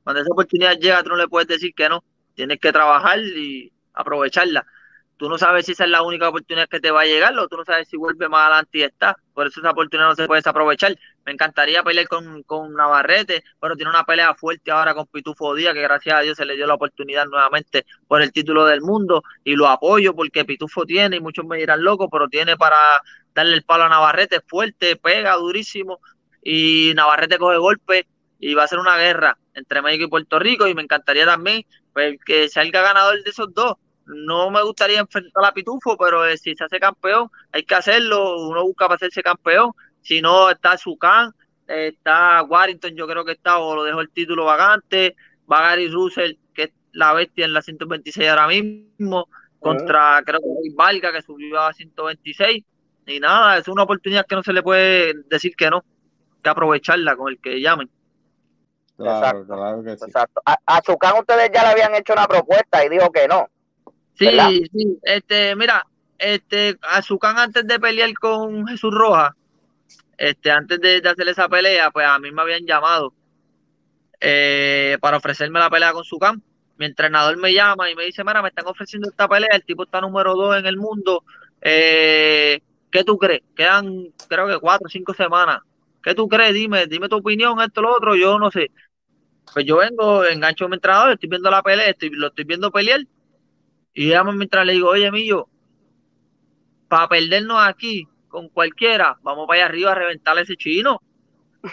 Cuando 0.02 0.20
esa 0.20 0.32
oportunidad 0.32 0.76
llega, 0.76 1.04
tú 1.04 1.10
no 1.10 1.16
le 1.16 1.28
puedes 1.28 1.46
decir 1.46 1.72
que 1.74 1.88
no. 1.88 2.02
Tienes 2.34 2.58
que 2.58 2.72
trabajar 2.72 3.20
y 3.20 3.72
aprovecharla. 3.94 4.66
Tú 5.16 5.28
no 5.28 5.38
sabes 5.38 5.66
si 5.66 5.72
esa 5.72 5.84
es 5.84 5.90
la 5.90 6.02
única 6.02 6.28
oportunidad 6.28 6.68
que 6.68 6.80
te 6.80 6.90
va 6.90 7.02
a 7.02 7.06
llegar 7.06 7.38
o 7.38 7.46
tú 7.46 7.56
no 7.56 7.64
sabes 7.64 7.88
si 7.88 7.96
vuelve 7.96 8.28
más 8.28 8.46
adelante 8.46 8.78
y 8.78 8.82
está. 8.82 9.16
Por 9.32 9.46
eso 9.46 9.60
esa 9.60 9.70
oportunidad 9.70 10.08
no 10.08 10.16
se 10.16 10.26
puede 10.26 10.40
desaprovechar. 10.40 10.98
Me 11.24 11.32
encantaría 11.32 11.82
pelear 11.82 12.08
con, 12.08 12.42
con 12.42 12.74
Navarrete, 12.74 13.44
pero 13.60 13.76
tiene 13.76 13.90
una 13.90 14.04
pelea 14.04 14.34
fuerte 14.34 14.70
ahora 14.70 14.94
con 14.94 15.06
Pitufo 15.06 15.54
Díaz, 15.54 15.74
que 15.74 15.82
gracias 15.82 16.16
a 16.16 16.20
Dios 16.20 16.36
se 16.36 16.44
le 16.44 16.56
dio 16.56 16.66
la 16.66 16.74
oportunidad 16.74 17.26
nuevamente 17.26 17.86
por 18.08 18.22
el 18.22 18.32
título 18.32 18.64
del 18.66 18.80
mundo 18.80 19.22
y 19.44 19.54
lo 19.54 19.68
apoyo 19.68 20.14
porque 20.14 20.44
Pitufo 20.44 20.84
tiene, 20.84 21.16
y 21.16 21.20
muchos 21.20 21.44
me 21.44 21.58
dirán 21.58 21.82
loco, 21.82 22.08
pero 22.10 22.28
tiene 22.28 22.56
para 22.56 22.76
darle 23.34 23.54
el 23.54 23.62
palo 23.62 23.84
a 23.84 23.88
Navarrete, 23.88 24.40
fuerte, 24.46 24.96
pega 24.96 25.34
durísimo 25.36 26.00
y 26.42 26.92
Navarrete 26.94 27.38
coge 27.38 27.56
golpe 27.56 28.06
y 28.38 28.54
va 28.54 28.64
a 28.64 28.68
ser 28.68 28.80
una 28.80 28.96
guerra 28.96 29.38
entre 29.54 29.82
México 29.82 30.04
y 30.04 30.08
Puerto 30.08 30.38
Rico 30.38 30.66
y 30.66 30.74
me 30.74 30.82
encantaría 30.82 31.24
también 31.24 31.64
pues, 31.92 32.18
que 32.24 32.48
salga 32.48 32.82
ganador 32.82 33.22
de 33.22 33.30
esos 33.30 33.52
dos. 33.54 33.76
No 34.04 34.50
me 34.50 34.62
gustaría 34.62 34.98
enfrentar 34.98 35.44
a 35.44 35.54
Pitufo, 35.54 35.96
pero 35.96 36.26
eh, 36.26 36.36
si 36.36 36.54
se 36.56 36.64
hace 36.64 36.80
campeón, 36.80 37.30
hay 37.52 37.62
que 37.62 37.74
hacerlo. 37.74 38.48
Uno 38.48 38.64
busca 38.64 38.86
para 38.86 38.96
hacerse 38.96 39.22
campeón. 39.22 39.72
Si 40.02 40.20
no, 40.20 40.50
está 40.50 40.76
Zucán, 40.76 41.32
está 41.66 42.42
Warrington, 42.42 42.94
yo 42.94 43.06
creo 43.06 43.24
que 43.24 43.32
está, 43.32 43.58
o 43.58 43.74
lo 43.74 43.84
dejó 43.84 44.00
el 44.00 44.10
título 44.10 44.44
vacante. 44.44 45.16
Va 45.50 45.62
Gary 45.62 45.88
Russell, 45.88 46.34
que 46.54 46.64
es 46.64 46.70
la 46.92 47.12
bestia 47.12 47.44
en 47.44 47.52
la 47.52 47.62
126 47.62 48.28
ahora 48.28 48.48
mismo, 48.48 49.28
contra 49.58 50.22
creo 50.24 50.40
que 50.40 50.74
Valga, 50.74 51.12
que 51.12 51.22
subió 51.22 51.60
a 51.60 51.72
126. 51.72 52.64
Y 53.06 53.20
nada, 53.20 53.58
es 53.58 53.68
una 53.68 53.82
oportunidad 53.82 54.26
que 54.26 54.36
no 54.36 54.42
se 54.42 54.52
le 54.52 54.62
puede 54.62 55.14
decir 55.28 55.54
que 55.56 55.70
no, 55.70 55.84
que 56.42 56.50
aprovecharla 56.50 57.16
con 57.16 57.32
el 57.32 57.40
que 57.40 57.60
llamen. 57.60 57.90
Claro, 58.96 59.44
claro 59.46 59.82
que 59.82 59.96
sí. 59.96 60.04
Exacto. 60.06 60.42
A, 60.44 60.56
a 60.66 60.80
ustedes 61.18 61.50
ya 61.52 61.62
le 61.62 61.68
habían 61.70 61.94
hecho 61.94 62.12
una 62.12 62.28
propuesta 62.28 62.84
y 62.84 62.88
dijo 62.88 63.10
que 63.10 63.26
no. 63.26 63.48
Sí, 64.14 64.28
sí. 64.72 64.98
Este, 65.02 65.56
mira, 65.56 65.84
este, 66.18 66.78
Azucán 66.82 67.38
antes 67.38 67.66
de 67.66 67.80
pelear 67.80 68.12
con 68.14 68.66
Jesús 68.66 68.94
Roja, 68.94 69.34
este, 70.22 70.52
antes 70.52 70.80
de, 70.80 71.00
de 71.00 71.08
hacer 71.08 71.28
esa 71.28 71.48
pelea, 71.48 71.90
pues 71.90 72.06
a 72.06 72.16
mí 72.20 72.30
me 72.30 72.42
habían 72.42 72.64
llamado 72.64 73.12
eh, 74.20 74.96
para 75.00 75.16
ofrecerme 75.16 75.58
la 75.58 75.68
pelea 75.68 75.92
con 75.92 76.04
Zucán. 76.04 76.40
Mi 76.76 76.86
entrenador 76.86 77.36
me 77.38 77.52
llama 77.52 77.90
y 77.90 77.96
me 77.96 78.04
dice, 78.04 78.22
mira, 78.22 78.40
me 78.40 78.50
están 78.50 78.68
ofreciendo 78.68 79.08
esta 79.08 79.26
pelea, 79.26 79.48
el 79.52 79.64
tipo 79.64 79.82
está 79.82 80.00
número 80.00 80.36
dos 80.36 80.56
en 80.56 80.66
el 80.66 80.76
mundo. 80.76 81.24
Eh, 81.60 82.60
¿Qué 82.92 83.02
tú 83.02 83.18
crees? 83.18 83.42
Quedan, 83.56 84.12
creo 84.28 84.46
que 84.46 84.60
cuatro 84.60 84.86
o 84.86 84.88
cinco 84.88 85.12
semanas. 85.12 85.58
¿Qué 86.00 86.14
tú 86.14 86.28
crees? 86.28 86.54
Dime, 86.54 86.86
dime 86.86 87.08
tu 87.08 87.16
opinión, 87.16 87.60
esto, 87.60 87.82
lo 87.82 87.92
otro, 87.92 88.14
yo 88.14 88.38
no 88.38 88.48
sé. 88.52 88.70
Pues 89.52 89.66
yo 89.66 89.78
vengo, 89.78 90.24
engancho 90.24 90.66
a 90.66 90.68
mi 90.68 90.76
entrenador, 90.76 91.10
estoy 91.10 91.30
viendo 91.30 91.50
la 91.50 91.64
pelea, 91.64 91.90
estoy, 91.90 92.10
lo 92.10 92.28
estoy 92.28 92.44
viendo 92.44 92.70
pelear, 92.70 93.00
y 93.92 94.06
llamo 94.06 94.30
mientras 94.30 94.64
le 94.64 94.74
digo, 94.74 94.90
oye, 94.90 95.10
Millo, 95.10 95.48
para 96.86 97.08
perdernos 97.08 97.58
aquí 97.60 98.06
con 98.32 98.48
cualquiera, 98.48 99.18
vamos 99.22 99.46
para 99.46 99.60
allá 99.60 99.66
arriba 99.66 99.92
a 99.92 99.94
reventar 99.94 100.36
a 100.36 100.40
ese 100.40 100.56
chino. 100.56 101.00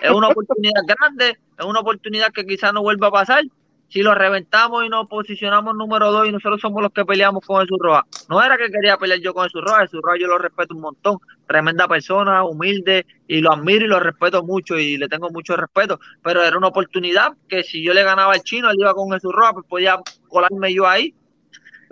Es 0.01 0.11
una 0.11 0.27
oportunidad 0.27 0.81
grande, 0.85 1.39
es 1.57 1.65
una 1.65 1.79
oportunidad 1.79 2.31
que 2.31 2.45
quizás 2.45 2.71
no 2.73 2.83
vuelva 2.83 3.07
a 3.07 3.11
pasar, 3.11 3.43
si 3.87 4.03
lo 4.03 4.13
reventamos 4.13 4.85
y 4.85 4.89
nos 4.89 5.07
posicionamos 5.07 5.73
número 5.75 6.11
dos 6.11 6.27
y 6.27 6.31
nosotros 6.31 6.61
somos 6.61 6.83
los 6.83 6.91
que 6.91 7.05
peleamos 7.05 7.43
con 7.43 7.61
Jesús 7.61 7.79
Roja. 7.79 8.05
No 8.29 8.43
era 8.43 8.55
que 8.55 8.69
quería 8.69 8.97
pelear 8.97 9.19
yo 9.19 9.33
con 9.33 9.45
Jesús 9.45 9.63
Roja, 9.63 9.81
Jesús 9.81 10.01
Roja 10.03 10.17
yo 10.19 10.27
lo 10.27 10.37
respeto 10.37 10.75
un 10.75 10.81
montón, 10.81 11.17
tremenda 11.47 11.87
persona, 11.87 12.43
humilde, 12.43 13.07
y 13.27 13.41
lo 13.41 13.51
admiro 13.51 13.85
y 13.85 13.87
lo 13.87 13.99
respeto 13.99 14.43
mucho 14.43 14.77
y 14.77 14.97
le 14.97 15.07
tengo 15.07 15.31
mucho 15.31 15.55
respeto, 15.55 15.99
pero 16.21 16.43
era 16.43 16.55
una 16.57 16.67
oportunidad 16.67 17.33
que 17.47 17.63
si 17.63 17.81
yo 17.81 17.93
le 17.93 18.03
ganaba 18.03 18.33
al 18.33 18.43
chino, 18.43 18.69
él 18.69 18.77
iba 18.79 18.93
con 18.93 19.09
Jesús 19.11 19.33
Roja, 19.33 19.53
pues 19.53 19.65
podía 19.65 19.97
colarme 20.27 20.71
yo 20.71 20.87
ahí. 20.87 21.15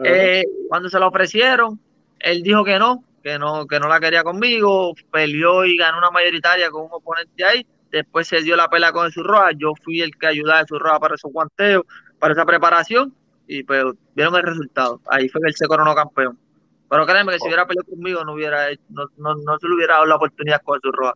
Eh, 0.03 0.43
cuando 0.69 0.89
se 0.89 0.99
lo 0.99 1.07
ofrecieron, 1.07 1.79
él 2.19 2.43
dijo 2.43 2.63
que 2.63 2.77
no, 2.77 3.03
que 3.27 3.37
no, 3.37 3.67
que 3.67 3.77
no 3.77 3.89
la 3.89 3.99
quería 3.99 4.23
conmigo, 4.23 4.93
peleó 5.11 5.65
y 5.65 5.75
ganó 5.75 5.97
una 5.97 6.11
mayoritaria 6.11 6.71
con 6.71 6.83
un 6.83 6.89
oponente 6.91 7.43
ahí 7.43 7.67
después 7.91 8.27
se 8.27 8.41
dio 8.41 8.55
la 8.55 8.69
pelea 8.69 8.91
con 8.91 9.11
su 9.11 9.23
roja, 9.23 9.51
yo 9.55 9.73
fui 9.83 10.01
el 10.01 10.17
que 10.17 10.27
ayudaba 10.27 10.59
a 10.59 10.67
su 10.67 10.77
roja 10.77 10.99
para 10.99 11.15
esos 11.15 11.31
guanteos, 11.31 11.83
para 12.19 12.33
esa 12.33 12.45
preparación, 12.45 13.13
y 13.47 13.63
pues 13.63 13.83
vieron 14.15 14.35
el 14.35 14.43
resultado. 14.43 15.01
Ahí 15.09 15.29
fue 15.29 15.41
que 15.41 15.49
él 15.49 15.55
se 15.55 15.67
coronó 15.67 15.95
campeón. 15.95 16.37
Pero 16.89 17.05
créeme 17.05 17.33
que 17.33 17.39
si 17.39 17.47
hubiera 17.47 17.65
peleado 17.65 17.89
conmigo 17.89 18.23
no 18.23 18.33
hubiera 18.33 18.67
no, 18.89 19.05
no, 19.17 19.35
no 19.35 19.59
se 19.59 19.67
le 19.67 19.75
hubiera 19.75 19.95
dado 19.95 20.05
la 20.05 20.15
oportunidad 20.15 20.61
con 20.63 20.79
su 20.81 20.91
roja. 20.91 21.13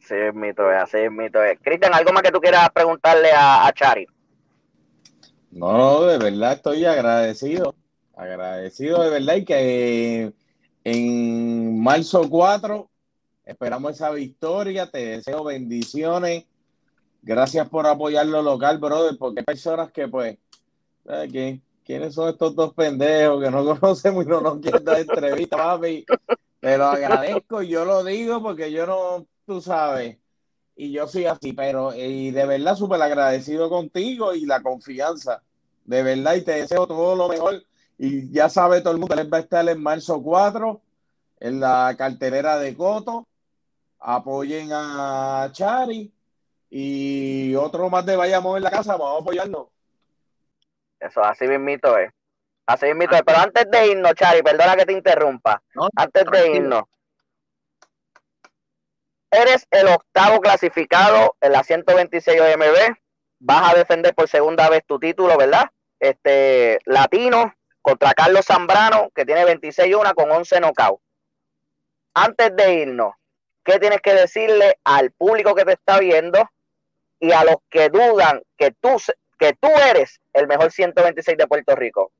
Sí, 0.00 0.14
es 0.14 0.34
mito, 0.34 0.70
es 0.70 0.82
así 0.82 0.98
es 0.98 1.12
mito. 1.12 1.38
Cristian, 1.62 1.94
¿algo 1.94 2.12
más 2.12 2.22
que 2.22 2.32
tú 2.32 2.40
quieras 2.40 2.70
preguntarle 2.70 3.30
a, 3.32 3.66
a 3.66 3.72
Chari? 3.72 4.06
No, 5.52 6.02
de 6.02 6.18
verdad 6.18 6.54
estoy 6.54 6.84
agradecido. 6.84 7.74
Agradecido 8.16 9.02
de 9.02 9.10
verdad 9.10 9.34
y 9.36 9.44
que 9.44 10.32
en 10.84 11.80
marzo 11.80 12.28
4 12.28 12.90
Esperamos 13.50 13.92
esa 13.92 14.10
victoria. 14.12 14.88
Te 14.88 15.04
deseo 15.16 15.42
bendiciones. 15.42 16.44
Gracias 17.20 17.68
por 17.68 17.84
apoyar 17.84 18.26
lo 18.26 18.42
local, 18.42 18.78
brother, 18.78 19.18
porque 19.18 19.40
hay 19.40 19.44
personas 19.44 19.90
que, 19.90 20.06
pues, 20.06 20.38
¿quiénes 21.84 22.14
son 22.14 22.28
estos 22.28 22.54
dos 22.54 22.72
pendejos 22.74 23.42
que 23.42 23.50
no 23.50 23.64
conocemos 23.80 24.24
y 24.24 24.28
no 24.28 24.40
nos 24.40 24.60
quieren 24.60 24.84
dar 24.84 25.00
entrevista, 25.00 25.56
papi? 25.56 26.06
Te 26.60 26.78
lo 26.78 26.84
agradezco 26.84 27.62
y 27.62 27.68
yo 27.68 27.84
lo 27.84 28.04
digo 28.04 28.40
porque 28.40 28.70
yo 28.70 28.86
no, 28.86 29.26
tú 29.46 29.60
sabes, 29.60 30.18
y 30.76 30.92
yo 30.92 31.08
soy 31.08 31.26
así, 31.26 31.52
pero 31.52 31.94
y 31.94 32.30
de 32.30 32.46
verdad 32.46 32.76
súper 32.76 33.02
agradecido 33.02 33.68
contigo 33.68 34.32
y 34.34 34.46
la 34.46 34.62
confianza, 34.62 35.42
de 35.84 36.02
verdad, 36.02 36.36
y 36.36 36.42
te 36.42 36.52
deseo 36.52 36.86
todo 36.86 37.16
lo 37.16 37.28
mejor. 37.28 37.64
Y 38.02 38.32
ya 38.32 38.48
sabe 38.48 38.80
todo 38.80 38.94
el 38.94 38.98
mundo, 38.98 39.14
él 39.14 39.30
va 39.30 39.36
a 39.36 39.40
estar 39.40 39.68
en 39.68 39.82
marzo 39.82 40.22
4 40.22 40.80
en 41.38 41.60
la 41.60 41.94
carterera 41.98 42.58
de 42.58 42.74
Coto 42.74 43.28
apoyen 43.98 44.70
a 44.72 45.50
Chari 45.52 46.10
y 46.70 47.54
otro 47.56 47.90
más 47.90 48.06
de 48.06 48.16
Vayamos 48.16 48.56
en 48.56 48.62
la 48.62 48.70
casa, 48.70 48.96
vamos 48.96 49.18
a 49.18 49.20
apoyarnos. 49.20 49.66
Eso, 50.98 51.22
así 51.22 51.46
mismito 51.46 51.98
es. 51.98 52.10
Así 52.64 52.86
mismito 52.86 53.16
es. 53.16 53.22
Pero 53.22 53.38
antes 53.38 53.70
de 53.70 53.88
irnos, 53.88 54.14
Chari, 54.14 54.42
perdona 54.42 54.76
que 54.76 54.86
te 54.86 54.94
interrumpa. 54.94 55.62
antes 55.94 56.24
de 56.24 56.56
irnos. 56.56 56.84
Eres 59.30 59.66
el 59.70 59.88
octavo 59.88 60.40
clasificado 60.40 61.36
en 61.38 61.52
la 61.52 61.62
126 61.62 62.40
OMB. 62.40 62.96
Vas 63.40 63.74
a 63.74 63.76
defender 63.76 64.14
por 64.14 64.26
segunda 64.26 64.70
vez 64.70 64.86
tu 64.86 64.98
título, 64.98 65.36
¿verdad? 65.36 65.66
Este 65.98 66.78
latino 66.86 67.52
contra 67.82 68.14
Carlos 68.14 68.46
Zambrano, 68.46 69.10
que 69.14 69.24
tiene 69.24 69.44
26 69.44 69.94
1 69.94 70.14
con 70.14 70.30
11 70.30 70.60
knockouts. 70.60 71.02
antes 72.14 72.56
de 72.56 72.74
irnos, 72.74 73.14
¿qué 73.64 73.78
tienes 73.78 74.00
que 74.00 74.14
decirle 74.14 74.78
al 74.84 75.12
público 75.12 75.54
que 75.54 75.64
te 75.64 75.72
está 75.72 75.98
viendo 75.98 76.48
y 77.18 77.32
a 77.32 77.44
los 77.44 77.56
que 77.68 77.88
dudan 77.88 78.42
que 78.56 78.72
tú, 78.80 78.96
que 79.38 79.54
tú 79.60 79.68
eres 79.90 80.20
el 80.32 80.46
mejor 80.46 80.72
126 80.72 81.38
de 81.38 81.46
Puerto 81.46 81.76
Rico? 81.76 82.12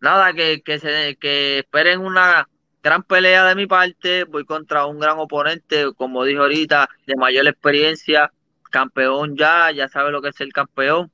Nada, 0.00 0.32
que, 0.32 0.62
que 0.62 1.58
esperen 1.58 2.00
una 2.00 2.46
gran 2.84 3.02
pelea 3.02 3.46
de 3.46 3.54
mi 3.54 3.66
parte. 3.66 4.24
Voy 4.24 4.44
contra 4.44 4.86
un 4.86 5.00
gran 5.00 5.18
oponente, 5.18 5.92
como 5.96 6.24
dije 6.24 6.38
ahorita, 6.38 6.88
de 7.06 7.16
mayor 7.16 7.48
experiencia, 7.48 8.30
campeón 8.70 9.36
ya, 9.36 9.70
ya 9.72 9.88
sabe 9.88 10.10
lo 10.10 10.20
que 10.20 10.28
es 10.28 10.40
el 10.40 10.52
campeón. 10.52 11.10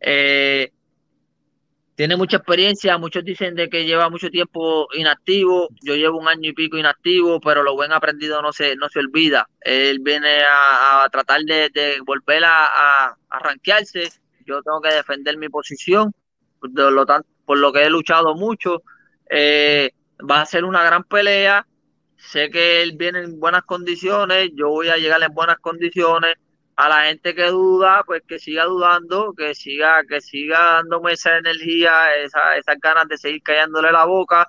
Eh, 0.00 0.72
tiene 2.02 2.16
mucha 2.16 2.38
experiencia, 2.38 2.98
muchos 2.98 3.24
dicen 3.24 3.54
de 3.54 3.68
que 3.68 3.84
lleva 3.84 4.10
mucho 4.10 4.28
tiempo 4.28 4.88
inactivo, 4.92 5.68
yo 5.82 5.94
llevo 5.94 6.18
un 6.18 6.26
año 6.26 6.50
y 6.50 6.52
pico 6.52 6.76
inactivo, 6.76 7.40
pero 7.40 7.62
lo 7.62 7.76
buen 7.76 7.92
aprendido 7.92 8.42
no 8.42 8.52
se, 8.52 8.74
no 8.74 8.88
se 8.88 8.98
olvida. 8.98 9.48
Él 9.60 10.00
viene 10.00 10.40
a, 10.42 11.08
tratar 11.12 11.42
de, 11.42 12.00
volver 12.04 12.44
a, 12.44 12.64
a, 13.06 13.16
yo 14.44 14.62
tengo 14.64 14.80
que 14.80 14.92
defender 14.92 15.36
mi 15.36 15.48
posición, 15.48 16.12
por 16.58 16.72
lo, 16.72 17.06
por 17.44 17.58
lo 17.58 17.72
que 17.72 17.84
he 17.84 17.88
luchado 17.88 18.34
mucho. 18.34 18.82
Eh, 19.30 19.92
va 20.28 20.40
a 20.40 20.46
ser 20.46 20.64
una 20.64 20.82
gran 20.82 21.04
pelea, 21.04 21.64
sé 22.16 22.50
que 22.50 22.82
él 22.82 22.96
viene 22.96 23.20
en 23.20 23.38
buenas 23.38 23.62
condiciones, 23.62 24.50
yo 24.56 24.70
voy 24.70 24.88
a 24.88 24.96
llegar 24.96 25.22
en 25.22 25.32
buenas 25.32 25.60
condiciones, 25.60 26.34
a 26.82 26.88
la 26.88 27.04
gente 27.04 27.32
que 27.32 27.46
duda, 27.46 28.02
pues 28.04 28.22
que 28.26 28.40
siga 28.40 28.64
dudando, 28.64 29.32
que 29.36 29.54
siga, 29.54 30.02
que 30.08 30.20
siga 30.20 30.58
dándome 30.58 31.12
esa 31.12 31.38
energía, 31.38 31.92
esa, 32.16 32.56
esas 32.56 32.76
ganas 32.80 33.06
de 33.06 33.18
seguir 33.18 33.40
callándole 33.40 33.92
la 33.92 34.04
boca, 34.04 34.48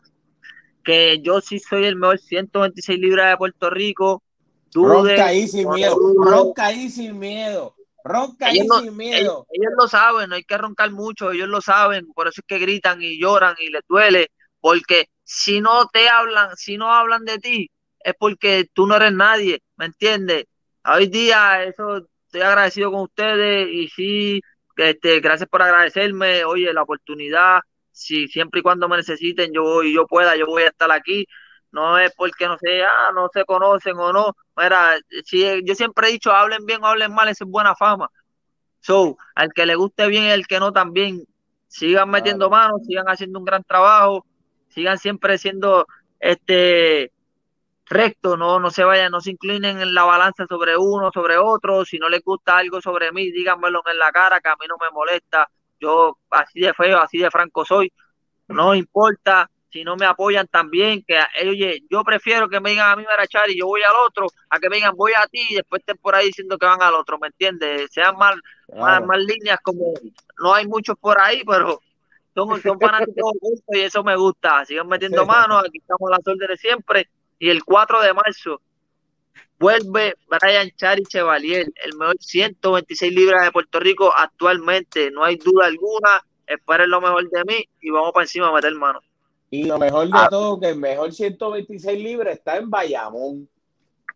que 0.83 1.19
yo 1.21 1.41
sí 1.41 1.59
soy 1.59 1.85
el 1.85 1.95
mejor 1.95 2.17
126 2.17 2.99
libras 2.99 3.29
de 3.29 3.37
Puerto 3.37 3.69
Rico. 3.69 4.23
Dude, 4.71 5.11
ronca 5.11 5.27
ahí 5.27 5.47
sin 5.47 5.69
miedo, 5.69 5.95
ronca 6.17 6.65
ahí 6.65 6.89
sin 6.89 7.19
miedo, 7.19 7.75
ronca 8.03 8.47
ahí 8.47 8.67
sin 8.67 8.97
miedo. 8.97 9.45
Ellos, 9.51 9.71
lo 9.77 9.87
saben, 9.87 10.29
no 10.29 10.35
hay 10.35 10.43
que 10.43 10.57
roncar 10.57 10.89
mucho, 10.89 11.33
ellos 11.33 11.49
lo 11.49 11.61
saben, 11.61 12.11
por 12.13 12.27
eso 12.27 12.41
es 12.41 12.47
que 12.47 12.57
gritan 12.57 12.99
y 12.99 13.21
lloran 13.21 13.53
y 13.59 13.69
les 13.69 13.83
duele, 13.87 14.31
porque 14.59 15.05
si 15.23 15.61
no 15.61 15.85
te 15.85 16.09
hablan, 16.09 16.57
si 16.57 16.77
no 16.77 16.91
hablan 16.91 17.25
de 17.25 17.37
ti, 17.37 17.69
es 17.99 18.15
porque 18.17 18.67
tú 18.73 18.87
no 18.87 18.95
eres 18.95 19.13
nadie, 19.13 19.61
¿me 19.75 19.85
entiendes? 19.85 20.45
Hoy 20.83 21.05
día 21.05 21.63
eso 21.63 22.07
estoy 22.33 22.41
agradecido 22.41 22.91
con 22.91 23.01
ustedes 23.01 23.67
y 23.71 23.87
sí, 23.89 24.41
este, 24.75 25.19
gracias 25.19 25.47
por 25.47 25.61
agradecerme, 25.61 26.43
oye, 26.45 26.73
la 26.73 26.81
oportunidad, 26.81 27.59
si 27.91 28.27
siempre 28.27 28.61
y 28.61 28.63
cuando 28.63 28.89
me 28.89 28.97
necesiten, 28.97 29.51
yo 29.53 29.83
y 29.83 29.93
yo 29.93 30.07
pueda, 30.07 30.35
yo 30.35 30.47
voy 30.47 30.63
a 30.63 30.67
estar 30.69 30.91
aquí. 30.91 31.27
No 31.71 31.97
es 31.97 32.11
porque 32.15 32.47
no 32.47 32.57
sé, 32.59 32.83
ah, 32.83 33.11
no 33.13 33.29
se 33.33 33.45
conocen 33.45 33.97
o 33.97 34.11
no. 34.13 34.35
Mira, 34.55 34.95
si, 35.25 35.43
yo 35.63 35.75
siempre 35.75 36.07
he 36.09 36.11
dicho, 36.11 36.31
hablen 36.31 36.65
bien 36.65 36.83
o 36.83 36.87
hablen 36.87 37.13
mal, 37.13 37.29
eso 37.29 37.45
es 37.45 37.49
buena 37.51 37.75
fama. 37.75 38.09
So, 38.79 39.17
al 39.35 39.53
que 39.53 39.65
le 39.65 39.75
guste 39.75 40.07
bien 40.07 40.25
y 40.25 40.31
al 40.31 40.47
que 40.47 40.59
no 40.59 40.71
también, 40.73 41.23
sigan 41.67 42.09
metiendo 42.09 42.49
manos, 42.49 42.81
sigan 42.87 43.05
haciendo 43.07 43.39
un 43.39 43.45
gran 43.45 43.63
trabajo, 43.63 44.25
sigan 44.69 44.97
siempre 44.97 45.37
siendo 45.37 45.87
este 46.19 47.11
recto, 47.85 48.37
no, 48.37 48.59
no 48.59 48.71
se 48.71 48.83
vayan, 48.83 49.11
no 49.11 49.21
se 49.21 49.31
inclinen 49.31 49.81
en 49.81 49.93
la 49.93 50.03
balanza 50.03 50.45
sobre 50.47 50.77
uno, 50.77 51.11
sobre 51.13 51.37
otro, 51.37 51.85
si 51.85 51.99
no 51.99 52.09
les 52.09 52.23
gusta 52.23 52.57
algo 52.57 52.81
sobre 52.81 53.11
mí, 53.11 53.31
díganmelo 53.31 53.81
en 53.85 53.97
la 53.97 54.11
cara, 54.11 54.39
que 54.39 54.49
a 54.49 54.55
mí 54.59 54.65
no 54.67 54.75
me 54.79 54.89
molesta, 54.91 55.49
yo 55.79 56.17
así 56.29 56.61
de 56.61 56.73
feo, 56.73 56.99
así 56.99 57.17
de 57.17 57.29
franco 57.29 57.65
soy, 57.65 57.91
no 58.47 58.73
importa, 58.73 59.49
si 59.69 59.83
no 59.83 59.95
me 59.95 60.05
apoyan 60.05 60.47
también, 60.47 61.03
que 61.05 61.19
oye, 61.47 61.83
yo 61.89 62.03
prefiero 62.03 62.47
que 62.47 62.59
me 62.59 62.71
digan 62.71 62.91
a 62.91 62.95
mí 62.95 63.03
Marachar 63.03 63.49
y 63.49 63.57
yo 63.57 63.65
voy 63.65 63.81
al 63.81 63.95
otro, 64.07 64.27
a 64.49 64.59
que 64.59 64.69
me 64.69 64.77
digan 64.77 64.95
voy 64.95 65.13
a 65.17 65.27
ti 65.27 65.45
y 65.49 65.55
después 65.55 65.79
estén 65.79 65.97
por 65.97 66.15
ahí 66.15 66.27
diciendo 66.27 66.57
que 66.57 66.65
van 66.65 66.81
al 66.81 66.93
otro, 66.93 67.17
¿me 67.17 67.27
entiendes? 67.27 67.89
Sean 67.91 68.15
más, 68.15 68.35
más, 68.75 69.19
líneas 69.19 69.59
como, 69.63 69.93
no 70.39 70.53
hay 70.53 70.67
muchos 70.67 70.95
por 70.97 71.19
ahí, 71.19 71.43
pero 71.43 71.81
son, 72.35 72.61
son 72.61 72.79
fanáticos 72.79 73.33
y 73.69 73.79
eso 73.79 74.03
me 74.03 74.15
gusta, 74.15 74.63
sigan 74.63 74.87
metiendo 74.87 75.25
manos, 75.25 75.63
aquí 75.67 75.79
estamos 75.79 76.07
a 76.07 76.17
las 76.17 76.27
órdenes 76.27 76.59
siempre 76.61 77.09
y 77.39 77.49
el 77.49 77.63
4 77.63 78.01
de 78.01 78.13
marzo 78.13 78.61
vuelve 79.59 80.15
Brian 80.27 80.69
Chari 80.75 81.03
Chevalier, 81.03 81.71
el 81.83 81.97
mejor 81.97 82.17
126 82.19 83.13
libras 83.13 83.45
de 83.45 83.51
Puerto 83.51 83.79
Rico 83.79 84.13
actualmente. 84.15 85.09
No 85.11 85.23
hay 85.23 85.37
duda 85.37 85.67
alguna. 85.67 86.23
Esperen 86.45 86.89
lo 86.89 86.99
mejor 86.99 87.29
de 87.29 87.43
mí 87.45 87.69
y 87.79 87.89
vamos 87.89 88.11
para 88.11 88.25
encima 88.25 88.49
a 88.49 88.53
meter 88.53 88.73
mano. 88.75 88.99
Y 89.49 89.63
lo 89.63 89.77
mejor 89.77 90.07
de 90.07 90.13
ah. 90.15 90.27
todo, 90.29 90.59
que 90.59 90.69
el 90.69 90.77
mejor 90.77 91.13
126 91.13 92.03
libras 92.03 92.33
está 92.33 92.57
en 92.57 92.69
Bayamón. 92.69 93.47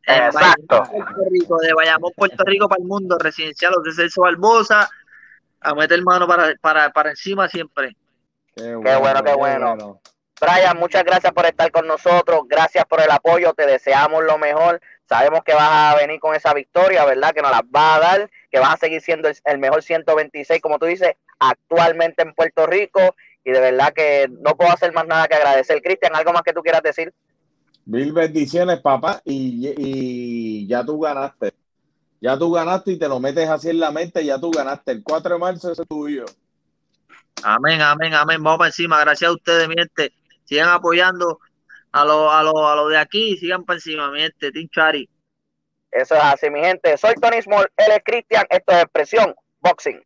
Exacto. 0.05 0.83
Puerto 0.91 1.21
Rico, 1.29 1.57
de 1.59 1.73
Bayamón, 1.73 2.11
Puerto 2.15 2.43
Rico 2.43 2.67
para 2.67 2.81
el 2.81 2.87
mundo, 2.87 3.17
residencial 3.17 3.73
de 3.83 3.93
Celso 3.93 4.21
Barbosa, 4.21 4.89
a 5.61 5.75
meter 5.75 6.01
mano 6.03 6.27
para, 6.27 6.55
para, 6.59 6.89
para 6.91 7.11
encima 7.11 7.47
siempre. 7.47 7.95
Qué 8.55 8.75
bueno, 8.75 9.23
qué 9.23 9.33
bueno. 9.35 10.01
Brian, 10.39 10.77
muchas 10.77 11.03
gracias 11.03 11.33
por 11.33 11.45
estar 11.45 11.71
con 11.71 11.87
nosotros, 11.87 12.41
gracias 12.47 12.85
por 12.85 13.01
el 13.01 13.09
apoyo, 13.09 13.53
te 13.53 13.65
deseamos 13.65 14.23
lo 14.23 14.37
mejor. 14.37 14.79
Sabemos 15.09 15.41
que 15.43 15.53
vas 15.53 15.93
a 15.93 15.97
venir 15.97 16.19
con 16.19 16.35
esa 16.35 16.53
victoria, 16.53 17.05
¿verdad? 17.05 17.33
Que 17.33 17.41
nos 17.41 17.51
la 17.51 17.63
va 17.75 17.95
a 17.95 17.99
dar, 17.99 18.31
que 18.51 18.59
vas 18.59 18.75
a 18.75 18.77
seguir 18.77 19.01
siendo 19.01 19.29
el, 19.29 19.57
mejor 19.57 19.81
126, 19.81 20.61
como 20.61 20.77
tú 20.77 20.85
dices, 20.85 21.15
actualmente 21.39 22.21
en 22.21 22.33
Puerto 22.33 22.67
Rico. 22.67 23.15
Y 23.43 23.51
de 23.51 23.59
verdad 23.59 23.93
que 23.93 24.27
no 24.29 24.55
puedo 24.57 24.71
hacer 24.71 24.93
más 24.93 25.07
nada 25.07 25.27
que 25.27 25.35
agradecer. 25.35 25.81
Cristian, 25.81 26.15
¿algo 26.15 26.33
más 26.33 26.43
que 26.43 26.53
tú 26.53 26.61
quieras 26.61 26.83
decir? 26.83 27.13
Mil 27.85 28.11
bendiciones, 28.11 28.81
papá, 28.81 29.21
y, 29.23 29.73
y 29.77 30.67
ya 30.67 30.85
tú 30.85 30.99
ganaste. 30.99 31.53
Ya 32.19 32.37
tú 32.37 32.51
ganaste 32.51 32.91
y 32.91 32.99
te 32.99 33.07
lo 33.07 33.19
metes 33.21 33.47
así 33.47 33.69
en 33.69 33.79
la 33.79 33.91
mente, 33.91 34.25
ya 34.25 34.39
tú 34.39 34.51
ganaste. 34.51 34.91
El 34.91 35.03
4 35.03 35.35
de 35.35 35.39
marzo 35.39 35.71
es 35.71 35.81
tuyo. 35.87 36.25
Amén, 37.43 37.81
amén, 37.81 38.13
amén. 38.13 38.43
Vamos 38.43 38.57
para 38.57 38.69
encima. 38.69 38.99
Gracias 38.99 39.29
a 39.29 39.33
ustedes, 39.33 39.69
mi 39.69 39.75
gente 39.75 40.11
sigan 40.47 40.69
apoyando 40.69 41.39
a 41.91 42.05
los 42.05 42.31
a 42.33 42.43
lo, 42.43 42.67
a 42.67 42.75
lo 42.75 42.87
de 42.87 42.97
aquí 42.97 43.33
y 43.33 43.37
sigan 43.37 43.65
para 43.65 43.77
encima, 43.77 44.11
mi 44.11 44.21
gente, 44.21 44.51
Team. 44.51 44.69
Eso 45.91 46.15
es 46.15 46.21
así, 46.23 46.49
mi 46.49 46.59
gente. 46.59 46.97
Soy 46.97 47.15
Tony 47.15 47.41
Small, 47.41 47.67
él 47.77 47.91
es 47.91 48.01
Cristian, 48.03 48.45
esto 48.49 48.73
es 48.73 48.83
Expresión 48.83 49.35
Boxing. 49.61 50.01